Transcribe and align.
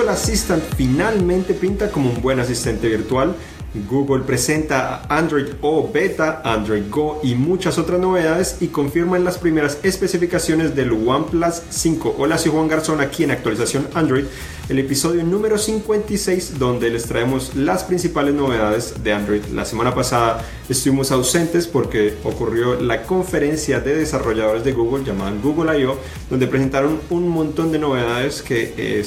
Google 0.00 0.14
Assistant 0.14 0.62
finalmente 0.78 1.52
pinta 1.52 1.90
como 1.90 2.08
un 2.08 2.22
buen 2.22 2.40
asistente 2.40 2.88
virtual. 2.88 3.36
Google 3.74 4.24
presenta 4.24 5.02
Android 5.08 5.46
O 5.60 5.88
Beta, 5.92 6.42
Android 6.44 6.84
Go 6.90 7.20
y 7.22 7.34
muchas 7.36 7.78
otras 7.78 8.00
novedades 8.00 8.56
y 8.60 8.68
confirman 8.68 9.24
las 9.24 9.38
primeras 9.38 9.78
especificaciones 9.82 10.74
del 10.74 10.92
OnePlus 10.92 11.62
5. 11.70 12.16
Hola, 12.18 12.36
soy 12.38 12.50
Juan 12.50 12.68
Garzón 12.68 13.00
aquí 13.00 13.22
en 13.22 13.30
actualización 13.30 13.86
Android 13.94 14.24
el 14.70 14.78
episodio 14.78 15.24
número 15.24 15.58
56 15.58 16.60
donde 16.60 16.90
les 16.90 17.06
traemos 17.06 17.56
las 17.56 17.82
principales 17.82 18.34
novedades 18.34 19.02
de 19.02 19.12
Android. 19.12 19.42
La 19.52 19.64
semana 19.64 19.92
pasada 19.92 20.44
estuvimos 20.68 21.10
ausentes 21.10 21.66
porque 21.66 22.14
ocurrió 22.22 22.80
la 22.80 23.02
conferencia 23.02 23.80
de 23.80 23.96
desarrolladores 23.96 24.62
de 24.62 24.72
Google 24.72 25.04
llamada 25.04 25.32
Google 25.42 25.76
I.O. 25.80 25.98
donde 26.30 26.46
presentaron 26.46 27.00
un 27.10 27.28
montón 27.28 27.72
de 27.72 27.80
novedades 27.80 28.42
que 28.42 29.02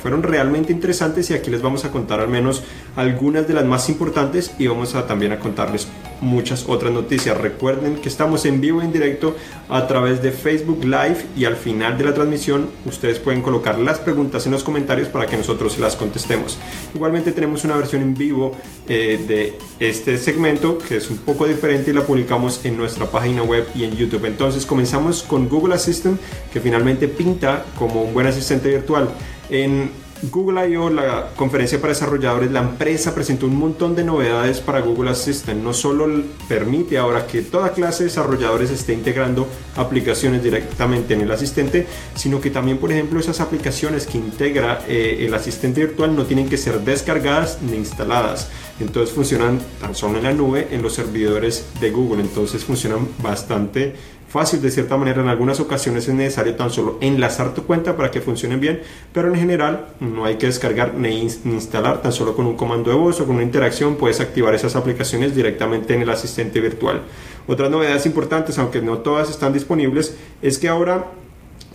fueron 0.00 0.22
realmente 0.22 0.72
interesantes 0.72 1.28
y 1.30 1.34
aquí 1.34 1.50
les 1.50 1.60
vamos 1.60 1.84
a 1.84 1.90
contar 1.90 2.20
al 2.20 2.28
menos 2.28 2.62
algunas 2.96 3.46
de 3.46 3.54
las 3.54 3.64
más 3.64 3.88
importantes 3.88 4.52
y 4.58 4.66
vamos 4.66 4.94
a 4.94 5.06
también 5.06 5.32
a 5.32 5.38
contarles 5.38 5.88
muchas 6.20 6.64
otras 6.68 6.92
noticias. 6.92 7.36
Recuerden 7.36 7.96
que 7.96 8.08
estamos 8.08 8.44
en 8.44 8.60
vivo 8.60 8.82
en 8.82 8.92
directo 8.92 9.36
a 9.68 9.86
través 9.86 10.22
de 10.22 10.32
Facebook 10.32 10.84
Live 10.84 11.26
y 11.36 11.44
al 11.44 11.56
final 11.56 11.96
de 11.96 12.04
la 12.04 12.14
transmisión 12.14 12.68
ustedes 12.84 13.18
pueden 13.18 13.42
colocar 13.42 13.78
las 13.78 13.98
preguntas 13.98 14.46
en 14.46 14.52
los 14.52 14.62
comentarios 14.62 15.08
para 15.08 15.26
que 15.26 15.36
nosotros 15.36 15.78
las 15.78 15.96
contestemos. 15.96 16.58
Igualmente 16.94 17.32
tenemos 17.32 17.64
una 17.64 17.76
versión 17.76 18.02
en 18.02 18.14
vivo 18.14 18.52
eh, 18.88 19.18
de 19.26 19.58
este 19.78 20.18
segmento 20.18 20.78
que 20.78 20.96
es 20.96 21.10
un 21.10 21.18
poco 21.18 21.46
diferente 21.46 21.90
y 21.90 21.94
la 21.94 22.02
publicamos 22.02 22.64
en 22.64 22.76
nuestra 22.76 23.06
página 23.06 23.42
web 23.42 23.66
y 23.74 23.84
en 23.84 23.96
YouTube. 23.96 24.26
Entonces 24.26 24.66
comenzamos 24.66 25.22
con 25.22 25.48
Google 25.48 25.74
Assistant 25.74 26.20
que 26.52 26.60
finalmente 26.60 27.08
pinta 27.08 27.64
como 27.78 28.02
un 28.02 28.12
buen 28.12 28.26
asistente 28.26 28.68
virtual. 28.68 29.08
En 29.48 29.90
Google 30.22 30.68
I.O., 30.68 30.90
la 30.90 31.30
conferencia 31.34 31.80
para 31.80 31.94
desarrolladores, 31.94 32.50
la 32.50 32.60
empresa 32.60 33.14
presentó 33.14 33.46
un 33.46 33.56
montón 33.56 33.96
de 33.96 34.04
novedades 34.04 34.60
para 34.60 34.80
Google 34.80 35.10
Assistant. 35.10 35.62
No 35.62 35.72
solo 35.72 36.08
permite 36.46 36.98
ahora 36.98 37.26
que 37.26 37.40
toda 37.40 37.72
clase 37.72 38.04
de 38.04 38.10
desarrolladores 38.10 38.70
esté 38.70 38.92
integrando 38.92 39.48
aplicaciones 39.76 40.42
directamente 40.42 41.14
en 41.14 41.22
el 41.22 41.30
asistente, 41.30 41.86
sino 42.14 42.38
que 42.38 42.50
también, 42.50 42.76
por 42.76 42.92
ejemplo, 42.92 43.18
esas 43.18 43.40
aplicaciones 43.40 44.06
que 44.06 44.18
integra 44.18 44.84
eh, 44.86 45.24
el 45.26 45.32
asistente 45.32 45.86
virtual 45.86 46.14
no 46.14 46.24
tienen 46.24 46.50
que 46.50 46.58
ser 46.58 46.80
descargadas 46.80 47.62
ni 47.62 47.76
instaladas. 47.76 48.50
Entonces 48.78 49.14
funcionan 49.14 49.58
tan 49.80 49.94
solo 49.94 50.18
en 50.18 50.24
la 50.24 50.32
nube, 50.32 50.68
en 50.70 50.82
los 50.82 50.94
servidores 50.94 51.66
de 51.80 51.90
Google. 51.90 52.22
Entonces 52.22 52.64
funcionan 52.64 53.08
bastante 53.22 53.94
fácil 54.30 54.62
de 54.62 54.70
cierta 54.70 54.96
manera. 54.96 55.20
En 55.20 55.28
algunas 55.28 55.60
ocasiones 55.60 56.08
es 56.08 56.14
necesario 56.14 56.54
tan 56.54 56.70
solo 56.70 56.96
enlazar 57.00 57.52
tu 57.52 57.64
cuenta 57.64 57.96
para 57.96 58.10
que 58.10 58.20
funcionen 58.20 58.60
bien, 58.60 58.80
pero 59.12 59.28
en 59.28 59.34
general 59.34 59.88
no 59.98 60.24
hay 60.24 60.36
que 60.36 60.46
descargar 60.46 60.94
ni 60.94 61.20
instalar, 61.44 62.00
tan 62.00 62.12
solo 62.12 62.34
con 62.34 62.46
un 62.46 62.56
comando 62.56 62.90
de 62.90 62.96
voz 62.96 63.20
o 63.20 63.26
con 63.26 63.34
una 63.34 63.44
interacción 63.44 63.96
puedes 63.96 64.20
activar 64.20 64.54
esas 64.54 64.76
aplicaciones 64.76 65.34
directamente 65.34 65.94
en 65.94 66.02
el 66.02 66.10
asistente 66.10 66.60
virtual. 66.60 67.02
Otras 67.46 67.70
novedades 67.70 68.06
importantes, 68.06 68.58
aunque 68.58 68.80
no 68.80 68.98
todas 68.98 69.28
están 69.28 69.52
disponibles, 69.52 70.16
es 70.40 70.58
que 70.58 70.68
ahora 70.68 71.06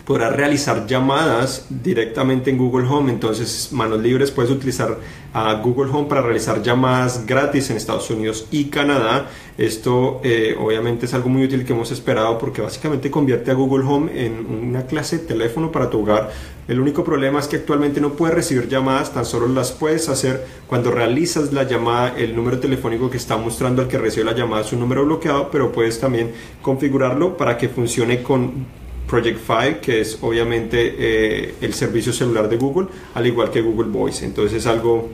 podrás 0.05 0.35
realizar 0.35 0.85
llamadas 0.85 1.65
directamente 1.69 2.51
en 2.51 2.57
Google 2.57 2.87
Home. 2.87 3.11
Entonces, 3.11 3.69
manos 3.71 3.99
libres, 3.99 4.31
puedes 4.31 4.51
utilizar 4.51 4.97
a 5.33 5.53
Google 5.55 5.91
Home 5.91 6.07
para 6.07 6.21
realizar 6.21 6.61
llamadas 6.61 7.25
gratis 7.25 7.69
en 7.69 7.77
Estados 7.77 8.09
Unidos 8.11 8.47
y 8.51 8.65
Canadá. 8.65 9.29
Esto 9.57 10.21
eh, 10.23 10.55
obviamente 10.59 11.07
es 11.07 11.13
algo 11.13 11.29
muy 11.29 11.45
útil 11.45 11.65
que 11.65 11.73
hemos 11.73 11.91
esperado 11.91 12.37
porque 12.37 12.61
básicamente 12.61 13.09
convierte 13.09 13.51
a 13.51 13.55
Google 13.55 13.83
Home 13.85 14.25
en 14.25 14.45
una 14.45 14.85
clase 14.85 15.17
de 15.17 15.25
teléfono 15.25 15.71
para 15.71 15.89
tu 15.89 16.01
hogar. 16.01 16.31
El 16.67 16.79
único 16.79 17.03
problema 17.03 17.39
es 17.39 17.47
que 17.47 17.57
actualmente 17.57 17.99
no 17.99 18.13
puedes 18.13 18.35
recibir 18.35 18.67
llamadas, 18.67 19.13
tan 19.13 19.25
solo 19.25 19.47
las 19.47 19.71
puedes 19.71 20.07
hacer 20.09 20.45
cuando 20.67 20.91
realizas 20.91 21.51
la 21.51 21.63
llamada. 21.63 22.15
El 22.17 22.35
número 22.35 22.59
telefónico 22.59 23.09
que 23.09 23.17
está 23.17 23.37
mostrando 23.37 23.81
al 23.81 23.87
que 23.87 23.97
recibe 23.97 24.25
la 24.25 24.33
llamada 24.33 24.61
es 24.61 24.71
un 24.71 24.79
número 24.79 25.03
bloqueado, 25.03 25.49
pero 25.51 25.71
puedes 25.71 25.99
también 25.99 26.31
configurarlo 26.61 27.37
para 27.37 27.57
que 27.57 27.69
funcione 27.69 28.21
con 28.21 28.84
Project 29.07 29.39
Fi, 29.39 29.75
que 29.81 30.01
es 30.01 30.17
obviamente 30.21 30.95
eh, 30.97 31.55
el 31.61 31.73
servicio 31.73 32.11
celular 32.11 32.49
de 32.49 32.57
Google, 32.57 32.87
al 33.13 33.27
igual 33.27 33.51
que 33.51 33.61
Google 33.61 33.89
Voice. 33.89 34.25
Entonces 34.25 34.57
es 34.57 34.67
algo 34.67 35.09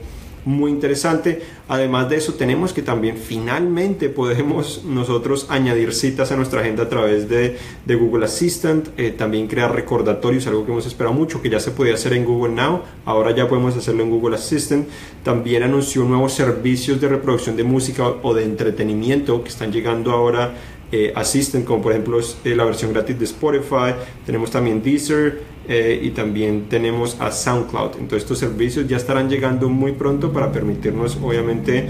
muy 0.46 0.72
interesante. 0.72 1.41
Además 1.68 2.09
de 2.09 2.18
eso, 2.18 2.34
tenemos 2.34 2.74
que 2.74 2.81
también 2.81 3.18
finalmente 3.18 4.09
podemos 4.09 4.84
nosotros 4.84 5.46
añadir 5.50 5.94
citas 5.94 6.31
a 6.31 6.35
nuestra 6.35 6.62
agenda 6.62 6.84
a 6.84 6.90
través 6.90 7.29
de, 7.29 7.57
Google 7.88 8.25
Assistant, 8.25 8.90
eh, 8.97 9.12
también 9.12 9.47
crear 9.47 9.74
recordatorios, 9.74 10.47
algo 10.47 10.66
que 10.66 10.72
hemos 10.72 10.85
esperado 10.85 11.13
mucho, 11.13 11.41
que 11.41 11.50
ya 11.50 11.59
se 11.59 11.72
podía 11.72 11.94
hacer 11.94 12.13
en 12.13 12.25
Google 12.25 12.53
Now, 12.53 12.81
ahora 13.06 13.35
ya 13.35 13.47
podemos 13.47 13.75
hacerlo 13.78 14.03
en 14.03 14.09
Google 14.09 14.35
Assistant. 14.35 14.88
También 15.23 15.63
anunció 15.63 16.03
nuevos 16.03 16.34
servicios 16.34 17.00
de 17.00 17.09
reproducción 17.09 17.56
de 17.56 17.63
música 17.63 18.08
o 18.08 18.34
de 18.34 18.44
entretenimiento 18.44 19.44
que 19.44 19.50
están 19.50 19.72
llegando 19.72 20.12
ahora 20.12 20.56
eh, 20.91 21.13
Assistant, 21.16 21.66
como 21.66 21.81
por 21.81 21.94
ejemplo 21.94 22.19
eh, 22.19 22.56
la 22.56 22.66
versión 22.66 22.91
gratis 22.91 23.18
de 23.18 23.25
Spotify, 23.25 23.94
tenemos 24.25 24.52
también 24.52 24.84
Deezer 24.84 25.41
eh, 25.68 26.00
y 26.03 26.09
también 26.09 26.66
tenemos 26.68 27.16
a 27.19 27.31
SoundCloud. 27.31 27.91
Entonces 27.94 28.24
estos 28.24 28.40
servicios 28.40 28.88
ya 28.88 28.97
estarán 28.97 29.29
llegando 29.29 29.69
muy 29.69 29.94
pronto 29.94 30.34
para 30.34 30.52
permitirnos 30.52 31.18
obviamente 31.22 31.88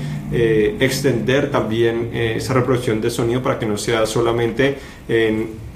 extender 0.79 1.49
también 1.49 2.11
esa 2.13 2.53
reproducción 2.53 3.01
de 3.01 3.09
sonido 3.09 3.41
para 3.41 3.57
que 3.57 3.65
no 3.65 3.77
sea 3.77 4.05
solamente 4.05 4.77
en 5.07 5.70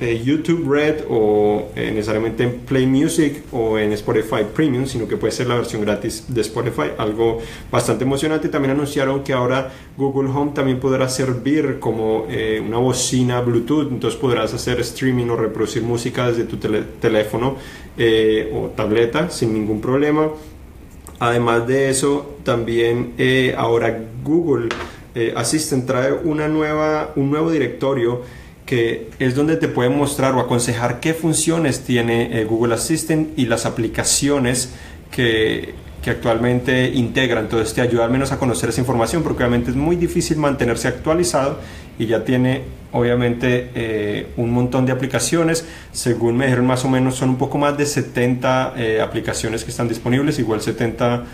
eh, 0.00 0.22
YouTube 0.24 0.72
Red 0.72 1.06
o 1.10 1.72
eh, 1.74 1.90
necesariamente 1.92 2.44
en 2.44 2.58
Play 2.60 2.86
Music 2.86 3.42
o 3.50 3.80
en 3.80 3.92
Spotify 3.94 4.44
Premium, 4.54 4.86
sino 4.86 5.08
que 5.08 5.16
puede 5.16 5.32
ser 5.32 5.48
la 5.48 5.56
versión 5.56 5.82
gratis 5.82 6.24
de 6.28 6.40
Spotify, 6.42 6.92
algo 6.98 7.40
bastante 7.68 8.04
emocionante. 8.04 8.48
También 8.48 8.70
anunciaron 8.70 9.24
que 9.24 9.32
ahora 9.32 9.72
Google 9.96 10.30
Home 10.30 10.52
también 10.54 10.78
podrá 10.78 11.08
servir 11.08 11.80
como 11.80 12.26
eh, 12.30 12.62
una 12.64 12.78
bocina 12.78 13.40
Bluetooth, 13.40 13.90
entonces 13.90 14.20
podrás 14.20 14.54
hacer 14.54 14.78
streaming 14.80 15.30
o 15.30 15.36
reproducir 15.36 15.82
música 15.82 16.28
desde 16.28 16.44
tu 16.44 16.58
teléfono 16.58 17.56
o 18.54 18.68
tableta 18.76 19.30
sin 19.30 19.52
ningún 19.52 19.80
problema. 19.80 20.30
Además 21.18 21.66
de 21.66 21.90
eso, 21.90 22.36
también 22.44 23.14
ahora 23.56 24.00
Google 24.22 24.68
Assistant 25.34 25.86
trae 25.86 26.12
una 26.12 26.46
nueva, 26.46 27.12
un 27.16 27.32
nuevo 27.32 27.50
directorio 27.50 28.22
que 28.68 29.08
es 29.18 29.34
donde 29.34 29.56
te 29.56 29.66
puede 29.66 29.88
mostrar 29.88 30.34
o 30.34 30.40
aconsejar 30.40 31.00
qué 31.00 31.14
funciones 31.14 31.84
tiene 31.84 32.38
eh, 32.38 32.44
Google 32.44 32.74
Assistant 32.74 33.30
y 33.38 33.46
las 33.46 33.64
aplicaciones 33.64 34.74
que, 35.10 35.72
que, 36.02 36.10
actualmente 36.10 36.90
integra. 36.90 37.40
Entonces 37.40 37.72
te 37.72 37.80
ayuda 37.80 38.04
al 38.04 38.10
menos 38.10 38.30
a 38.30 38.38
conocer 38.38 38.68
esa 38.68 38.82
información 38.82 39.22
porque 39.22 39.42
obviamente 39.42 39.70
es 39.70 39.76
muy 39.76 39.96
difícil 39.96 40.36
mantenerse 40.36 40.86
actualizado 40.86 41.58
y 41.98 42.04
ya 42.04 42.24
tiene 42.24 42.60
obviamente 42.92 43.70
eh, 43.74 44.26
un 44.36 44.50
montón 44.50 44.84
de 44.84 44.92
aplicaciones. 44.92 45.64
Según 45.92 46.36
me 46.36 46.44
dijeron 46.44 46.66
más 46.66 46.84
o 46.84 46.90
menos 46.90 47.14
son 47.14 47.30
un 47.30 47.38
poco 47.38 47.56
más 47.56 47.78
de 47.78 47.86
70 47.86 48.74
eh, 48.76 49.00
aplicaciones 49.00 49.64
que 49.64 49.70
están 49.70 49.88
disponibles, 49.88 50.38
igual 50.38 50.60
70 50.60 51.24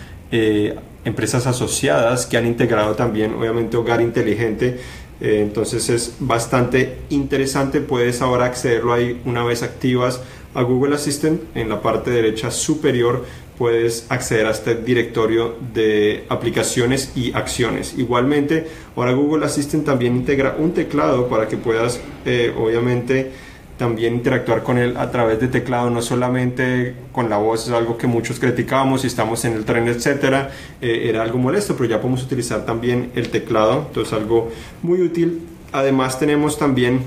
empresas 1.05 1.47
asociadas 1.47 2.25
que 2.25 2.35
han 2.35 2.45
integrado 2.45 2.95
también 2.95 3.35
obviamente 3.35 3.77
Hogar 3.77 4.01
Inteligente 4.01 4.79
eh, 5.21 5.41
entonces 5.41 5.89
es 5.89 6.15
bastante 6.19 6.97
interesante, 7.09 7.81
puedes 7.81 8.21
ahora 8.21 8.45
accederlo 8.45 8.93
ahí 8.93 9.21
una 9.25 9.43
vez 9.43 9.63
activas 9.63 10.21
a 10.53 10.61
Google 10.61 10.95
Assistant 10.95 11.41
en 11.55 11.69
la 11.69 11.81
parte 11.81 12.11
derecha 12.11 12.49
superior 12.51 13.25
puedes 13.57 14.05
acceder 14.09 14.45
a 14.47 14.51
este 14.51 14.75
directorio 14.75 15.55
de 15.73 16.25
aplicaciones 16.29 17.11
y 17.15 17.33
acciones. 17.33 17.95
Igualmente, 17.97 18.67
ahora 18.95 19.13
Google 19.13 19.45
Assistant 19.45 19.85
también 19.85 20.15
integra 20.15 20.55
un 20.57 20.73
teclado 20.73 21.27
para 21.27 21.47
que 21.47 21.57
puedas, 21.57 21.99
eh, 22.25 22.53
obviamente, 22.57 23.31
también 23.77 24.15
interactuar 24.15 24.63
con 24.63 24.77
él 24.77 24.95
a 24.97 25.11
través 25.11 25.39
de 25.39 25.47
teclado, 25.47 25.89
no 25.89 26.01
solamente 26.01 26.95
con 27.11 27.29
la 27.29 27.37
voz, 27.37 27.67
es 27.67 27.73
algo 27.73 27.97
que 27.97 28.07
muchos 28.07 28.39
criticábamos 28.39 29.01
si 29.01 29.07
estamos 29.07 29.43
en 29.45 29.53
el 29.53 29.65
tren, 29.65 29.87
etcétera, 29.87 30.51
eh, 30.81 31.07
era 31.09 31.21
algo 31.21 31.37
molesto, 31.37 31.75
pero 31.75 31.89
ya 31.89 31.99
podemos 31.99 32.23
utilizar 32.23 32.65
también 32.65 33.11
el 33.15 33.29
teclado, 33.29 33.85
entonces 33.87 34.13
algo 34.13 34.49
muy 34.81 35.01
útil. 35.01 35.41
Además 35.73 36.17
tenemos 36.19 36.57
también 36.57 37.01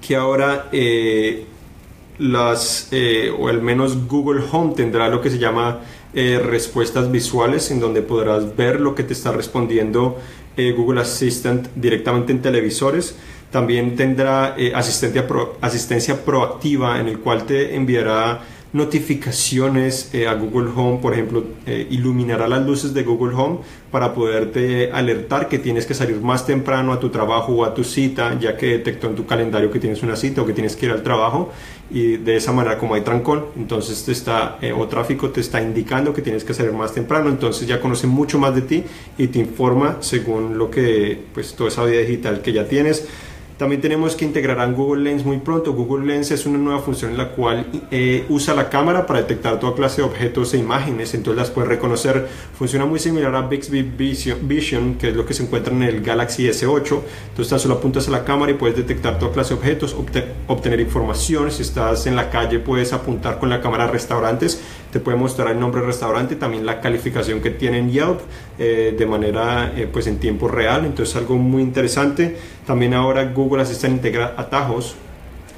que 0.00 0.16
ahora 0.16 0.68
eh, 0.72 1.44
las, 2.18 2.88
eh, 2.90 3.30
o 3.38 3.48
al 3.48 3.60
menos 3.60 4.06
Google 4.08 4.42
Home 4.52 4.74
tendrá 4.74 5.08
lo 5.08 5.20
que 5.20 5.30
se 5.30 5.38
llama 5.38 5.80
respuestas 6.14 7.10
visuales, 7.10 7.72
en 7.72 7.80
donde 7.80 8.00
podrás 8.00 8.54
ver 8.54 8.80
lo 8.80 8.94
que 8.94 9.02
te 9.02 9.12
está 9.12 9.32
respondiendo 9.32 10.16
Google 10.56 11.00
Assistant 11.00 11.66
directamente 11.74 12.30
en 12.30 12.40
televisores. 12.40 13.16
También 13.54 13.94
tendrá 13.94 14.56
eh, 14.58 14.72
asistencia, 14.74 15.24
asistencia 15.60 16.24
proactiva 16.24 16.98
en 16.98 17.06
el 17.06 17.20
cual 17.20 17.46
te 17.46 17.76
enviará 17.76 18.40
notificaciones 18.74 20.10
eh, 20.12 20.26
a 20.26 20.34
Google 20.34 20.72
Home, 20.74 20.98
por 21.00 21.12
ejemplo, 21.12 21.44
eh, 21.64 21.86
iluminará 21.88 22.48
las 22.48 22.66
luces 22.66 22.92
de 22.92 23.04
Google 23.04 23.32
Home 23.36 23.58
para 23.92 24.12
poderte 24.12 24.90
alertar 24.90 25.48
que 25.48 25.60
tienes 25.60 25.86
que 25.86 25.94
salir 25.94 26.20
más 26.20 26.44
temprano 26.44 26.92
a 26.92 26.98
tu 26.98 27.10
trabajo 27.10 27.52
o 27.52 27.64
a 27.64 27.72
tu 27.72 27.84
cita, 27.84 28.36
ya 28.40 28.56
que 28.56 28.66
detectó 28.66 29.06
en 29.06 29.14
tu 29.14 29.24
calendario 29.24 29.70
que 29.70 29.78
tienes 29.78 30.02
una 30.02 30.16
cita 30.16 30.42
o 30.42 30.46
que 30.46 30.52
tienes 30.52 30.74
que 30.74 30.86
ir 30.86 30.92
al 30.92 31.04
trabajo 31.04 31.52
y 31.88 32.16
de 32.16 32.34
esa 32.34 32.52
manera 32.52 32.76
como 32.76 32.94
hay 32.94 33.02
trancón, 33.02 33.44
entonces 33.56 34.04
te 34.04 34.10
está 34.10 34.58
eh, 34.60 34.72
o 34.72 34.88
tráfico 34.88 35.30
te 35.30 35.40
está 35.40 35.62
indicando 35.62 36.12
que 36.12 36.22
tienes 36.22 36.42
que 36.42 36.52
salir 36.52 36.72
más 36.72 36.92
temprano, 36.92 37.28
entonces 37.28 37.68
ya 37.68 37.80
conoce 37.80 38.08
mucho 38.08 38.40
más 38.40 38.56
de 38.56 38.62
ti 38.62 38.82
y 39.16 39.28
te 39.28 39.38
informa 39.38 39.98
según 40.00 40.58
lo 40.58 40.68
que 40.68 41.16
pues 41.32 41.54
toda 41.54 41.68
esa 41.68 41.84
vida 41.84 42.00
digital 42.00 42.42
que 42.42 42.52
ya 42.52 42.66
tienes. 42.66 43.06
También 43.56 43.80
tenemos 43.80 44.16
que 44.16 44.24
integrar 44.24 44.72
Google 44.72 45.04
Lens 45.04 45.24
muy 45.24 45.38
pronto. 45.38 45.72
Google 45.72 46.06
Lens 46.06 46.32
es 46.32 46.44
una 46.44 46.58
nueva 46.58 46.80
función 46.80 47.12
en 47.12 47.18
la 47.18 47.30
cual 47.30 47.66
eh, 47.92 48.26
usa 48.28 48.52
la 48.52 48.68
cámara 48.68 49.06
para 49.06 49.20
detectar 49.20 49.60
toda 49.60 49.76
clase 49.76 50.02
de 50.02 50.08
objetos 50.08 50.54
e 50.54 50.58
imágenes, 50.58 51.14
entonces 51.14 51.38
las 51.38 51.50
puede 51.50 51.68
reconocer. 51.68 52.26
Funciona 52.58 52.84
muy 52.84 52.98
similar 52.98 53.32
a 53.36 53.42
Bixby 53.42 53.82
Vision, 53.82 54.96
que 54.96 55.10
es 55.10 55.16
lo 55.16 55.24
que 55.24 55.34
se 55.34 55.44
encuentra 55.44 55.72
en 55.72 55.84
el 55.84 56.00
Galaxy 56.02 56.48
S8. 56.48 57.00
Entonces 57.28 57.48
tan 57.48 57.60
solo 57.60 57.74
apuntas 57.74 58.08
a 58.08 58.10
la 58.10 58.24
cámara 58.24 58.50
y 58.50 58.54
puedes 58.54 58.76
detectar 58.76 59.20
toda 59.20 59.32
clase 59.32 59.54
de 59.54 59.60
objetos, 59.60 59.94
obtener 60.48 60.80
información. 60.80 61.52
Si 61.52 61.62
estás 61.62 62.08
en 62.08 62.16
la 62.16 62.30
calle 62.30 62.58
puedes 62.58 62.92
apuntar 62.92 63.38
con 63.38 63.50
la 63.50 63.60
cámara 63.60 63.84
a 63.84 63.86
restaurantes 63.88 64.60
te 64.94 65.00
puede 65.00 65.16
mostrar 65.16 65.50
el 65.50 65.58
nombre 65.58 65.80
del 65.80 65.88
restaurante, 65.88 66.36
también 66.36 66.64
la 66.64 66.80
calificación 66.80 67.40
que 67.40 67.50
tiene 67.50 67.78
en 67.78 67.90
Yelp 67.90 68.20
eh, 68.60 68.94
de 68.96 69.06
manera 69.06 69.72
eh, 69.76 69.88
pues 69.92 70.06
en 70.06 70.20
tiempo 70.20 70.46
real, 70.46 70.84
entonces 70.84 71.16
algo 71.16 71.34
muy 71.34 71.62
interesante. 71.64 72.36
También 72.64 72.94
ahora 72.94 73.24
Google 73.24 73.62
Assistant 73.62 73.94
integra 73.94 74.34
atajos. 74.36 74.94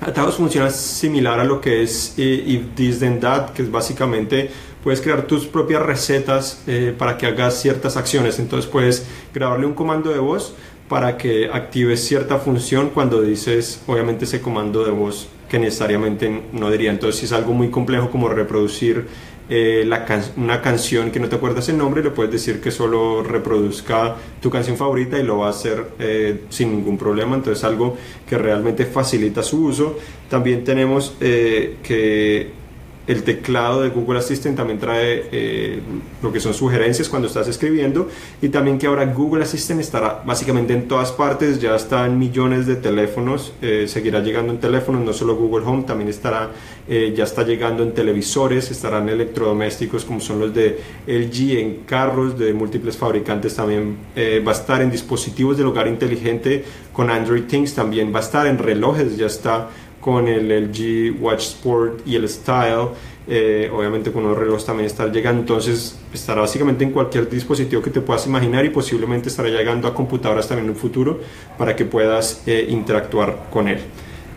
Atajos 0.00 0.36
funciona 0.36 0.70
similar 0.70 1.38
a 1.38 1.44
lo 1.44 1.60
que 1.60 1.82
es 1.82 2.14
eh, 2.16 2.22
If 2.46 2.74
This 2.76 3.00
Then 3.00 3.20
That, 3.20 3.50
que 3.50 3.60
es 3.60 3.70
básicamente 3.70 4.48
puedes 4.82 5.02
crear 5.02 5.26
tus 5.26 5.44
propias 5.44 5.82
recetas 5.82 6.62
para 6.96 7.18
que 7.18 7.26
hagas 7.26 7.60
ciertas 7.60 7.98
acciones, 7.98 8.38
entonces 8.38 8.70
puedes 8.70 9.04
grabarle 9.34 9.66
un 9.66 9.74
comando 9.74 10.10
de 10.10 10.18
voz 10.18 10.54
para 10.88 11.18
que 11.18 11.50
actives 11.52 12.06
cierta 12.06 12.38
función 12.38 12.88
cuando 12.94 13.20
dices 13.20 13.82
obviamente 13.86 14.24
ese 14.24 14.40
comando 14.40 14.82
de 14.82 14.92
voz 14.92 15.28
que 15.48 15.58
necesariamente 15.58 16.42
no 16.52 16.70
diría. 16.70 16.90
Entonces, 16.90 17.20
si 17.20 17.26
es 17.26 17.32
algo 17.32 17.52
muy 17.52 17.70
complejo 17.70 18.10
como 18.10 18.28
reproducir 18.28 19.06
eh, 19.48 19.84
la 19.86 20.04
una 20.36 20.60
canción 20.60 21.12
que 21.12 21.20
no 21.20 21.28
te 21.28 21.36
acuerdas 21.36 21.68
el 21.68 21.78
nombre, 21.78 22.02
le 22.02 22.10
puedes 22.10 22.32
decir 22.32 22.60
que 22.60 22.72
solo 22.72 23.22
reproduzca 23.22 24.16
tu 24.42 24.50
canción 24.50 24.76
favorita 24.76 25.18
y 25.18 25.22
lo 25.22 25.38
va 25.38 25.46
a 25.46 25.50
hacer 25.50 25.92
eh, 25.98 26.44
sin 26.48 26.72
ningún 26.72 26.98
problema. 26.98 27.36
Entonces, 27.36 27.62
algo 27.62 27.96
que 28.28 28.36
realmente 28.36 28.86
facilita 28.86 29.42
su 29.42 29.64
uso. 29.66 29.98
También 30.28 30.64
tenemos 30.64 31.16
eh, 31.20 31.76
que 31.82 32.65
el 33.06 33.22
teclado 33.22 33.82
de 33.82 33.90
Google 33.90 34.18
Assistant 34.18 34.56
también 34.56 34.78
trae 34.78 35.28
eh, 35.30 35.80
lo 36.22 36.32
que 36.32 36.40
son 36.40 36.54
sugerencias 36.54 37.08
cuando 37.08 37.28
estás 37.28 37.46
escribiendo 37.46 38.08
y 38.42 38.48
también 38.48 38.78
que 38.78 38.86
ahora 38.86 39.04
Google 39.06 39.44
Assistant 39.44 39.80
estará 39.80 40.22
básicamente 40.24 40.72
en 40.72 40.88
todas 40.88 41.12
partes, 41.12 41.60
ya 41.60 41.76
está 41.76 42.06
en 42.06 42.18
millones 42.18 42.66
de 42.66 42.76
teléfonos, 42.76 43.52
eh, 43.62 43.86
seguirá 43.88 44.20
llegando 44.20 44.52
en 44.52 44.58
teléfonos, 44.58 45.04
no 45.04 45.12
solo 45.12 45.36
Google 45.36 45.64
Home, 45.64 45.84
también 45.84 46.08
estará, 46.08 46.50
eh, 46.88 47.14
ya 47.16 47.24
está 47.24 47.44
llegando 47.44 47.84
en 47.84 47.92
televisores, 47.92 48.70
estarán 48.70 49.08
electrodomésticos 49.08 50.04
como 50.04 50.20
son 50.20 50.40
los 50.40 50.54
de 50.54 50.78
LG, 51.06 51.58
en 51.58 51.74
carros 51.86 52.36
de 52.38 52.52
múltiples 52.52 52.96
fabricantes 52.96 53.54
también 53.54 53.96
va 54.16 54.50
a 54.50 54.54
estar 54.54 54.82
en 54.82 54.90
dispositivos 54.90 55.56
del 55.56 55.66
hogar 55.66 55.86
inteligente 55.86 56.64
con 56.92 57.10
Android 57.10 57.44
Things, 57.44 57.74
también 57.74 58.12
va 58.12 58.18
a 58.18 58.22
estar 58.22 58.46
en 58.46 58.58
relojes, 58.58 59.16
ya 59.16 59.26
está 59.26 59.68
con 60.06 60.28
el 60.28 60.48
LG 60.48 61.20
Watch 61.20 61.40
Sport 61.40 62.06
y 62.06 62.14
el 62.14 62.28
Style. 62.28 62.90
Eh, 63.26 63.68
obviamente 63.74 64.12
con 64.12 64.22
los 64.22 64.38
relojes 64.38 64.64
también 64.64 64.86
estará 64.86 65.10
llegando, 65.10 65.40
entonces 65.40 65.98
estará 66.14 66.42
básicamente 66.42 66.84
en 66.84 66.92
cualquier 66.92 67.28
dispositivo 67.28 67.82
que 67.82 67.90
te 67.90 68.00
puedas 68.00 68.24
imaginar 68.24 68.64
y 68.64 68.70
posiblemente 68.70 69.30
estará 69.30 69.48
llegando 69.48 69.88
a 69.88 69.94
computadoras 69.94 70.46
también 70.46 70.66
en 70.66 70.70
un 70.70 70.76
futuro 70.76 71.18
para 71.58 71.74
que 71.74 71.84
puedas 71.84 72.40
eh, 72.46 72.68
interactuar 72.68 73.48
con 73.50 73.66
él. 73.66 73.80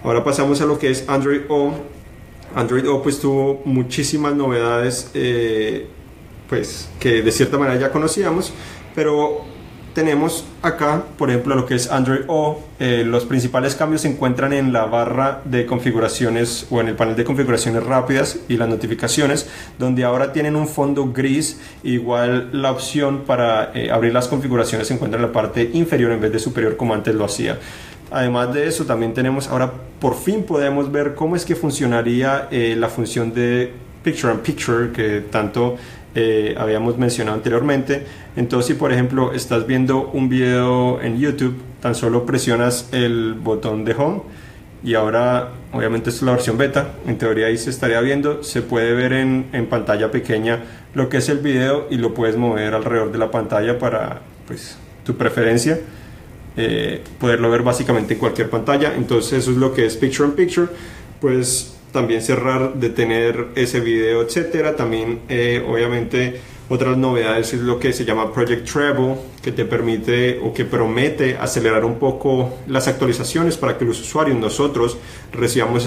Ahora 0.04 0.24
pasamos 0.24 0.60
a 0.60 0.66
lo 0.66 0.80
que 0.80 0.90
es 0.90 1.08
Android 1.08 1.42
O. 1.50 1.72
Android 2.56 2.90
O 2.90 3.04
pues 3.04 3.20
tuvo 3.20 3.62
muchísimas 3.64 4.34
novedades 4.34 5.12
eh, 5.14 5.86
pues 6.50 6.90
que 7.00 7.22
de 7.22 7.32
cierta 7.32 7.60
manera 7.60 7.80
ya 7.80 7.92
conocíamos, 7.92 8.52
pero 8.96 9.46
tenemos 9.94 10.46
acá, 10.62 11.04
por 11.18 11.30
ejemplo, 11.30 11.56
lo 11.56 11.66
que 11.66 11.76
es 11.76 11.92
Android 11.92 12.22
O. 12.28 12.62
Eh, 12.80 13.04
los 13.06 13.26
principales 13.26 13.76
cambios 13.76 14.02
se 14.02 14.10
encuentran 14.10 14.54
en 14.54 14.72
la 14.72 14.86
barra 14.86 15.42
de 15.46 15.66
configuraciones 15.66 16.68
o 16.70 16.80
en 16.82 16.90
el 16.90 16.96
panel 16.96 17.16
de 17.16 17.24
configuraciones 17.24 17.84
rápidas 17.84 18.40
y 18.48 18.58
las 18.58 18.70
notificaciones, 18.70 19.50
donde 19.78 20.04
ahora 20.04 20.32
tienen 20.34 20.56
un 20.56 20.68
fondo 20.68 21.12
gris. 21.12 21.60
Igual 21.84 22.50
la 22.54 22.72
opción 22.72 23.24
para 23.26 23.72
eh, 23.74 23.92
abrir 23.92 24.14
las 24.14 24.28
configuraciones 24.28 24.88
se 24.88 24.94
encuentra 24.94 25.20
en 25.20 25.26
la 25.26 25.32
parte 25.32 25.70
inferior 25.74 26.12
en 26.12 26.22
vez 26.22 26.32
de 26.32 26.40
superior 26.40 26.78
como 26.78 26.94
antes 26.94 27.16
lo 27.16 27.26
hacía. 27.26 27.60
Además 28.12 28.54
de 28.54 28.68
eso, 28.68 28.86
también 28.86 29.14
tenemos 29.14 29.48
ahora 29.48 29.72
por 30.00 30.16
fin 30.16 30.44
podemos 30.44 30.92
ver 30.92 31.14
cómo 31.14 31.36
es 31.36 31.46
que 31.46 31.56
funcionaría 31.56 32.48
eh, 32.52 32.76
la 32.78 32.90
función 32.90 33.34
de 33.34 33.72
Picture 34.04 34.34
in 34.34 34.40
Picture 34.40 34.92
que 34.92 35.22
tanto 35.30 35.78
eh, 36.22 36.56
habíamos 36.58 36.98
mencionado 36.98 37.38
anteriormente. 37.38 38.04
Entonces, 38.36 38.68
si 38.68 38.74
por 38.74 38.92
ejemplo 38.92 39.32
estás 39.32 39.66
viendo 39.66 40.10
un 40.12 40.28
video 40.28 41.02
en 41.02 41.18
YouTube, 41.18 41.56
tan 41.80 41.96
solo 41.96 42.26
presionas 42.26 42.90
el 42.92 43.36
botón 43.36 43.86
de 43.86 43.94
Home 43.94 44.22
y 44.84 44.96
ahora, 44.96 45.52
obviamente, 45.72 46.10
es 46.10 46.22
la 46.22 46.34
versión 46.34 46.58
beta. 46.58 46.96
En 47.08 47.18
teoría, 47.18 47.48
ahí 47.48 47.58
se 47.58 47.70
estaría 47.70 48.02
viendo. 48.02 48.44
Se 48.44 48.62
puede 48.62 48.94
ver 48.94 49.14
en, 49.14 49.48
en 49.54 49.68
pantalla 49.68 50.12
pequeña 50.12 50.62
lo 50.94 51.08
que 51.08 51.18
es 51.18 51.30
el 51.30 51.40
video 51.40 51.88
y 51.90 51.96
lo 51.96 52.14
puedes 52.14 52.36
mover 52.36 52.74
alrededor 52.74 53.14
de 53.14 53.18
la 53.18 53.32
pantalla 53.32 53.80
para 53.80 54.20
pues, 54.46 54.78
tu 55.06 55.16
preferencia. 55.16 55.80
Eh, 56.58 57.02
poderlo 57.18 57.50
ver 57.50 57.62
básicamente 57.62 58.16
en 58.16 58.20
cualquier 58.20 58.50
pantalla. 58.50 58.94
Entonces, 58.94 59.40
eso 59.40 59.52
es 59.52 59.58
lo 59.58 59.74
que 59.74 59.86
es 59.86 59.96
Picture 59.96 60.28
in 60.28 60.36
Picture. 60.36 60.68
Pues 61.22 61.79
también 61.92 62.22
cerrar, 62.22 62.76
detener 62.76 63.48
ese 63.56 63.80
video, 63.80 64.22
etcétera. 64.22 64.76
También, 64.76 65.20
eh, 65.30 65.64
obviamente, 65.68 66.40
otras 66.70 66.98
novedades 66.98 67.52
es 67.54 67.62
lo 67.62 67.80
que 67.80 67.92
se 67.94 68.06
llama 68.06 68.32
Project 68.32 68.70
Travel, 68.72 69.16
que 69.42 69.52
te 69.52 69.66
permite 69.66 70.40
o 70.40 70.54
que 70.54 70.66
promete 70.66 71.36
acelerar 71.36 71.84
un 71.84 71.96
poco 71.96 72.58
las 72.68 72.88
actualizaciones 72.88 73.58
para 73.58 73.76
que 73.76 73.86
los 73.86 74.00
usuarios, 74.00 74.38
nosotros, 74.38 74.98
recibamos 75.32 75.84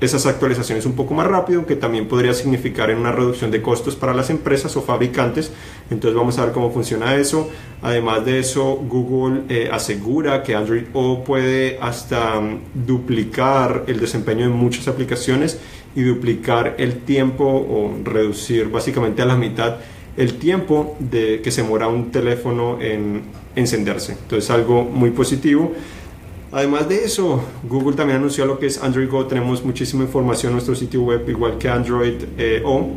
esas 0.00 0.26
actualizaciones 0.26 0.84
un 0.84 0.92
poco 0.92 1.14
más 1.14 1.26
rápido, 1.26 1.64
que 1.64 1.74
también 1.74 2.06
podría 2.06 2.34
significar 2.34 2.90
en 2.90 2.98
una 2.98 3.12
reducción 3.12 3.50
de 3.50 3.62
costos 3.62 3.96
para 3.96 4.12
las 4.12 4.28
empresas 4.28 4.76
o 4.76 4.82
fabricantes. 4.82 5.50
Entonces 5.90 6.14
vamos 6.14 6.38
a 6.38 6.44
ver 6.44 6.52
cómo 6.52 6.70
funciona 6.70 7.14
eso. 7.14 7.48
Además 7.80 8.26
de 8.26 8.38
eso, 8.38 8.74
Google 8.74 9.44
eh, 9.48 9.70
asegura 9.72 10.42
que 10.42 10.54
Android 10.54 10.84
O 10.92 11.24
puede 11.24 11.78
hasta 11.80 12.40
mm, 12.40 12.86
duplicar 12.86 13.84
el 13.86 14.00
desempeño 14.00 14.42
de 14.42 14.50
muchas 14.50 14.86
aplicaciones 14.88 15.58
y 15.94 16.02
duplicar 16.02 16.74
el 16.76 16.98
tiempo 17.04 17.44
o 17.44 17.90
reducir 18.04 18.68
básicamente 18.68 19.22
a 19.22 19.24
la 19.24 19.36
mitad 19.36 19.76
el 20.16 20.38
tiempo 20.38 20.96
de 20.98 21.40
que 21.42 21.50
se 21.50 21.62
demora 21.62 21.88
un 21.88 22.10
teléfono 22.10 22.80
en 22.80 23.22
encenderse. 23.54 24.12
Entonces 24.12 24.50
algo 24.50 24.84
muy 24.84 25.10
positivo. 25.10 25.72
Además 26.52 26.88
de 26.88 27.04
eso, 27.04 27.42
Google 27.68 27.96
también 27.96 28.18
anunció 28.18 28.46
lo 28.46 28.58
que 28.58 28.66
es 28.66 28.82
Android 28.82 29.10
Go. 29.10 29.26
Tenemos 29.26 29.64
muchísima 29.64 30.04
información 30.04 30.50
en 30.50 30.54
nuestro 30.54 30.74
sitio 30.74 31.02
web, 31.02 31.28
igual 31.28 31.58
que 31.58 31.68
Android 31.68 32.14
eh, 32.38 32.62
O. 32.64 32.88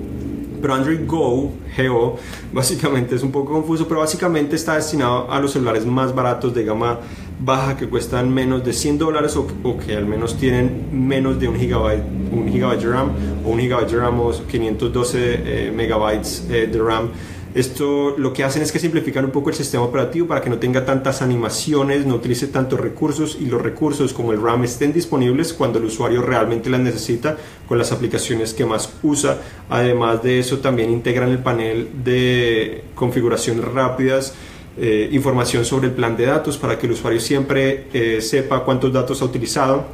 Pero 0.62 0.74
Android 0.74 1.00
Go, 1.08 1.52
GO, 1.78 2.18
básicamente 2.52 3.16
es 3.16 3.24
un 3.24 3.32
poco 3.32 3.54
confuso, 3.54 3.88
pero 3.88 4.02
básicamente 4.02 4.58
está 4.58 4.76
destinado 4.76 5.32
a 5.32 5.40
los 5.40 5.52
celulares 5.52 5.86
más 5.86 6.14
baratos 6.14 6.54
de 6.54 6.66
gama 6.66 7.00
baja 7.40 7.78
que 7.78 7.88
cuestan 7.88 8.34
menos 8.34 8.64
de 8.64 8.74
100 8.74 8.98
dólares 8.98 9.36
o, 9.38 9.78
que 9.78 9.96
al 9.96 10.06
menos 10.06 10.38
tienen 10.38 10.90
menos 10.92 11.40
de 11.40 11.48
un 11.48 11.58
gigabyte, 11.58 12.04
un 12.32 12.50
gigabyte 12.52 12.82
de 12.82 12.92
RAM 12.92 13.12
o 13.46 13.50
un 13.50 13.60
gigabyte 13.60 13.92
de 13.92 13.98
RAM 13.98 14.20
o 14.20 14.32
512 14.32 15.18
eh, 15.18 15.72
megabytes 15.72 16.46
eh, 16.50 16.68
de 16.68 16.80
RAM. 16.80 17.10
Esto 17.56 18.16
lo 18.16 18.32
que 18.32 18.44
hacen 18.44 18.62
es 18.62 18.72
que 18.72 18.78
simplifican 18.78 19.26
un 19.26 19.32
poco 19.32 19.50
el 19.50 19.56
sistema 19.56 19.84
operativo 19.84 20.28
para 20.28 20.40
que 20.40 20.52
no 20.52 20.60
tenga 20.60 20.86
tantas 20.86 21.24
animaciones, 21.24 22.06
no 22.06 22.14
utilice 22.14 22.46
tantos 22.46 22.80
recursos 22.80 23.38
y 23.40 23.46
los 23.46 23.60
recursos 23.60 24.14
como 24.14 24.34
el 24.34 24.42
RAM 24.42 24.66
estén 24.66 24.94
disponibles 24.94 25.54
cuando 25.54 25.80
el 25.80 25.86
usuario 25.86 26.22
realmente 26.22 26.70
las 26.70 26.80
necesita 26.80 27.38
con 27.68 27.80
las 27.80 27.92
aplicaciones 27.92 28.54
que 28.54 28.66
más 28.66 28.94
usa. 29.02 29.40
Además 29.68 30.22
de 30.22 30.38
eso 30.38 30.60
también 30.60 30.92
integran 30.92 31.30
el 31.30 31.40
panel 31.40 31.90
de 32.04 32.84
configuraciones 32.94 33.66
rápidas 33.66 34.36
eh, 34.82 35.10
información 35.12 35.66
sobre 35.66 35.88
el 35.88 35.94
plan 35.94 36.16
de 36.16 36.26
datos 36.26 36.58
para 36.58 36.80
que 36.80 36.86
el 36.86 36.94
usuario 36.94 37.20
siempre 37.20 37.88
eh, 37.94 38.22
sepa 38.22 38.64
cuántos 38.64 38.94
datos 38.94 39.22
ha 39.22 39.26
utilizado, 39.26 39.86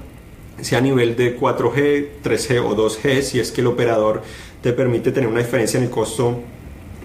sea 0.62 0.78
a 0.78 0.82
nivel 0.82 1.16
de 1.16 1.40
4G, 1.40 2.08
3G 2.24 2.64
o 2.64 2.76
2G, 2.76 3.22
si 3.22 3.40
es 3.40 3.52
que 3.52 3.62
el 3.62 3.68
operador 3.68 4.22
te 4.62 4.74
permite 4.74 5.12
tener 5.12 5.28
una 5.28 5.40
diferencia 5.40 5.78
en 5.80 5.86
el 5.86 5.90
costo 5.90 6.40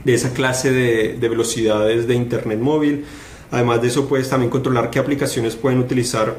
de 0.04 0.14
esa 0.14 0.32
clase 0.32 0.72
de, 0.72 1.16
de 1.18 1.28
velocidades 1.28 2.06
de 2.06 2.14
Internet 2.14 2.58
móvil. 2.60 3.04
Además 3.50 3.80
de 3.82 3.88
eso, 3.88 4.08
puedes 4.08 4.28
también 4.28 4.50
controlar 4.50 4.90
qué 4.90 4.98
aplicaciones 4.98 5.56
pueden 5.56 5.78
utilizar 5.78 6.36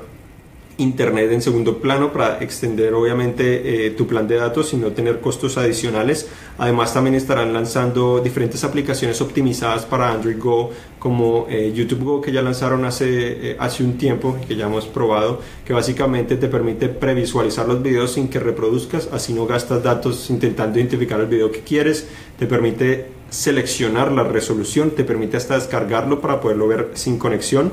Internet 0.77 1.31
en 1.31 1.41
segundo 1.41 1.77
plano 1.77 2.11
para 2.11 2.41
extender 2.41 2.93
obviamente 2.93 3.85
eh, 3.85 3.91
tu 3.91 4.07
plan 4.07 4.27
de 4.27 4.35
datos 4.35 4.73
y 4.73 4.77
no 4.77 4.91
tener 4.91 5.19
costos 5.19 5.57
adicionales. 5.57 6.27
Además 6.57 6.93
también 6.93 7.15
estarán 7.15 7.53
lanzando 7.53 8.19
diferentes 8.19 8.63
aplicaciones 8.63 9.21
optimizadas 9.21 9.85
para 9.85 10.11
Android 10.11 10.37
Go 10.39 10.71
como 10.97 11.45
eh, 11.49 11.71
YouTube 11.75 12.03
Go 12.03 12.21
que 12.21 12.31
ya 12.31 12.41
lanzaron 12.41 12.85
hace, 12.85 13.51
eh, 13.51 13.57
hace 13.59 13.83
un 13.83 13.97
tiempo 13.97 14.37
que 14.47 14.55
ya 14.55 14.65
hemos 14.65 14.87
probado 14.87 15.39
que 15.65 15.73
básicamente 15.73 16.35
te 16.35 16.47
permite 16.47 16.89
previsualizar 16.89 17.67
los 17.67 17.81
videos 17.81 18.13
sin 18.13 18.27
que 18.27 18.39
reproduzcas. 18.39 19.09
Así 19.11 19.33
no 19.33 19.45
gastas 19.45 19.83
datos 19.83 20.29
intentando 20.29 20.79
identificar 20.79 21.19
el 21.19 21.27
video 21.27 21.51
que 21.51 21.61
quieres. 21.61 22.07
Te 22.39 22.47
permite 22.47 23.21
seleccionar 23.29 24.11
la 24.11 24.23
resolución 24.23 24.91
te 24.91 25.05
permite 25.05 25.37
hasta 25.37 25.55
descargarlo 25.55 26.19
para 26.19 26.41
poderlo 26.41 26.67
ver 26.67 26.91
sin 26.95 27.17
conexión. 27.17 27.71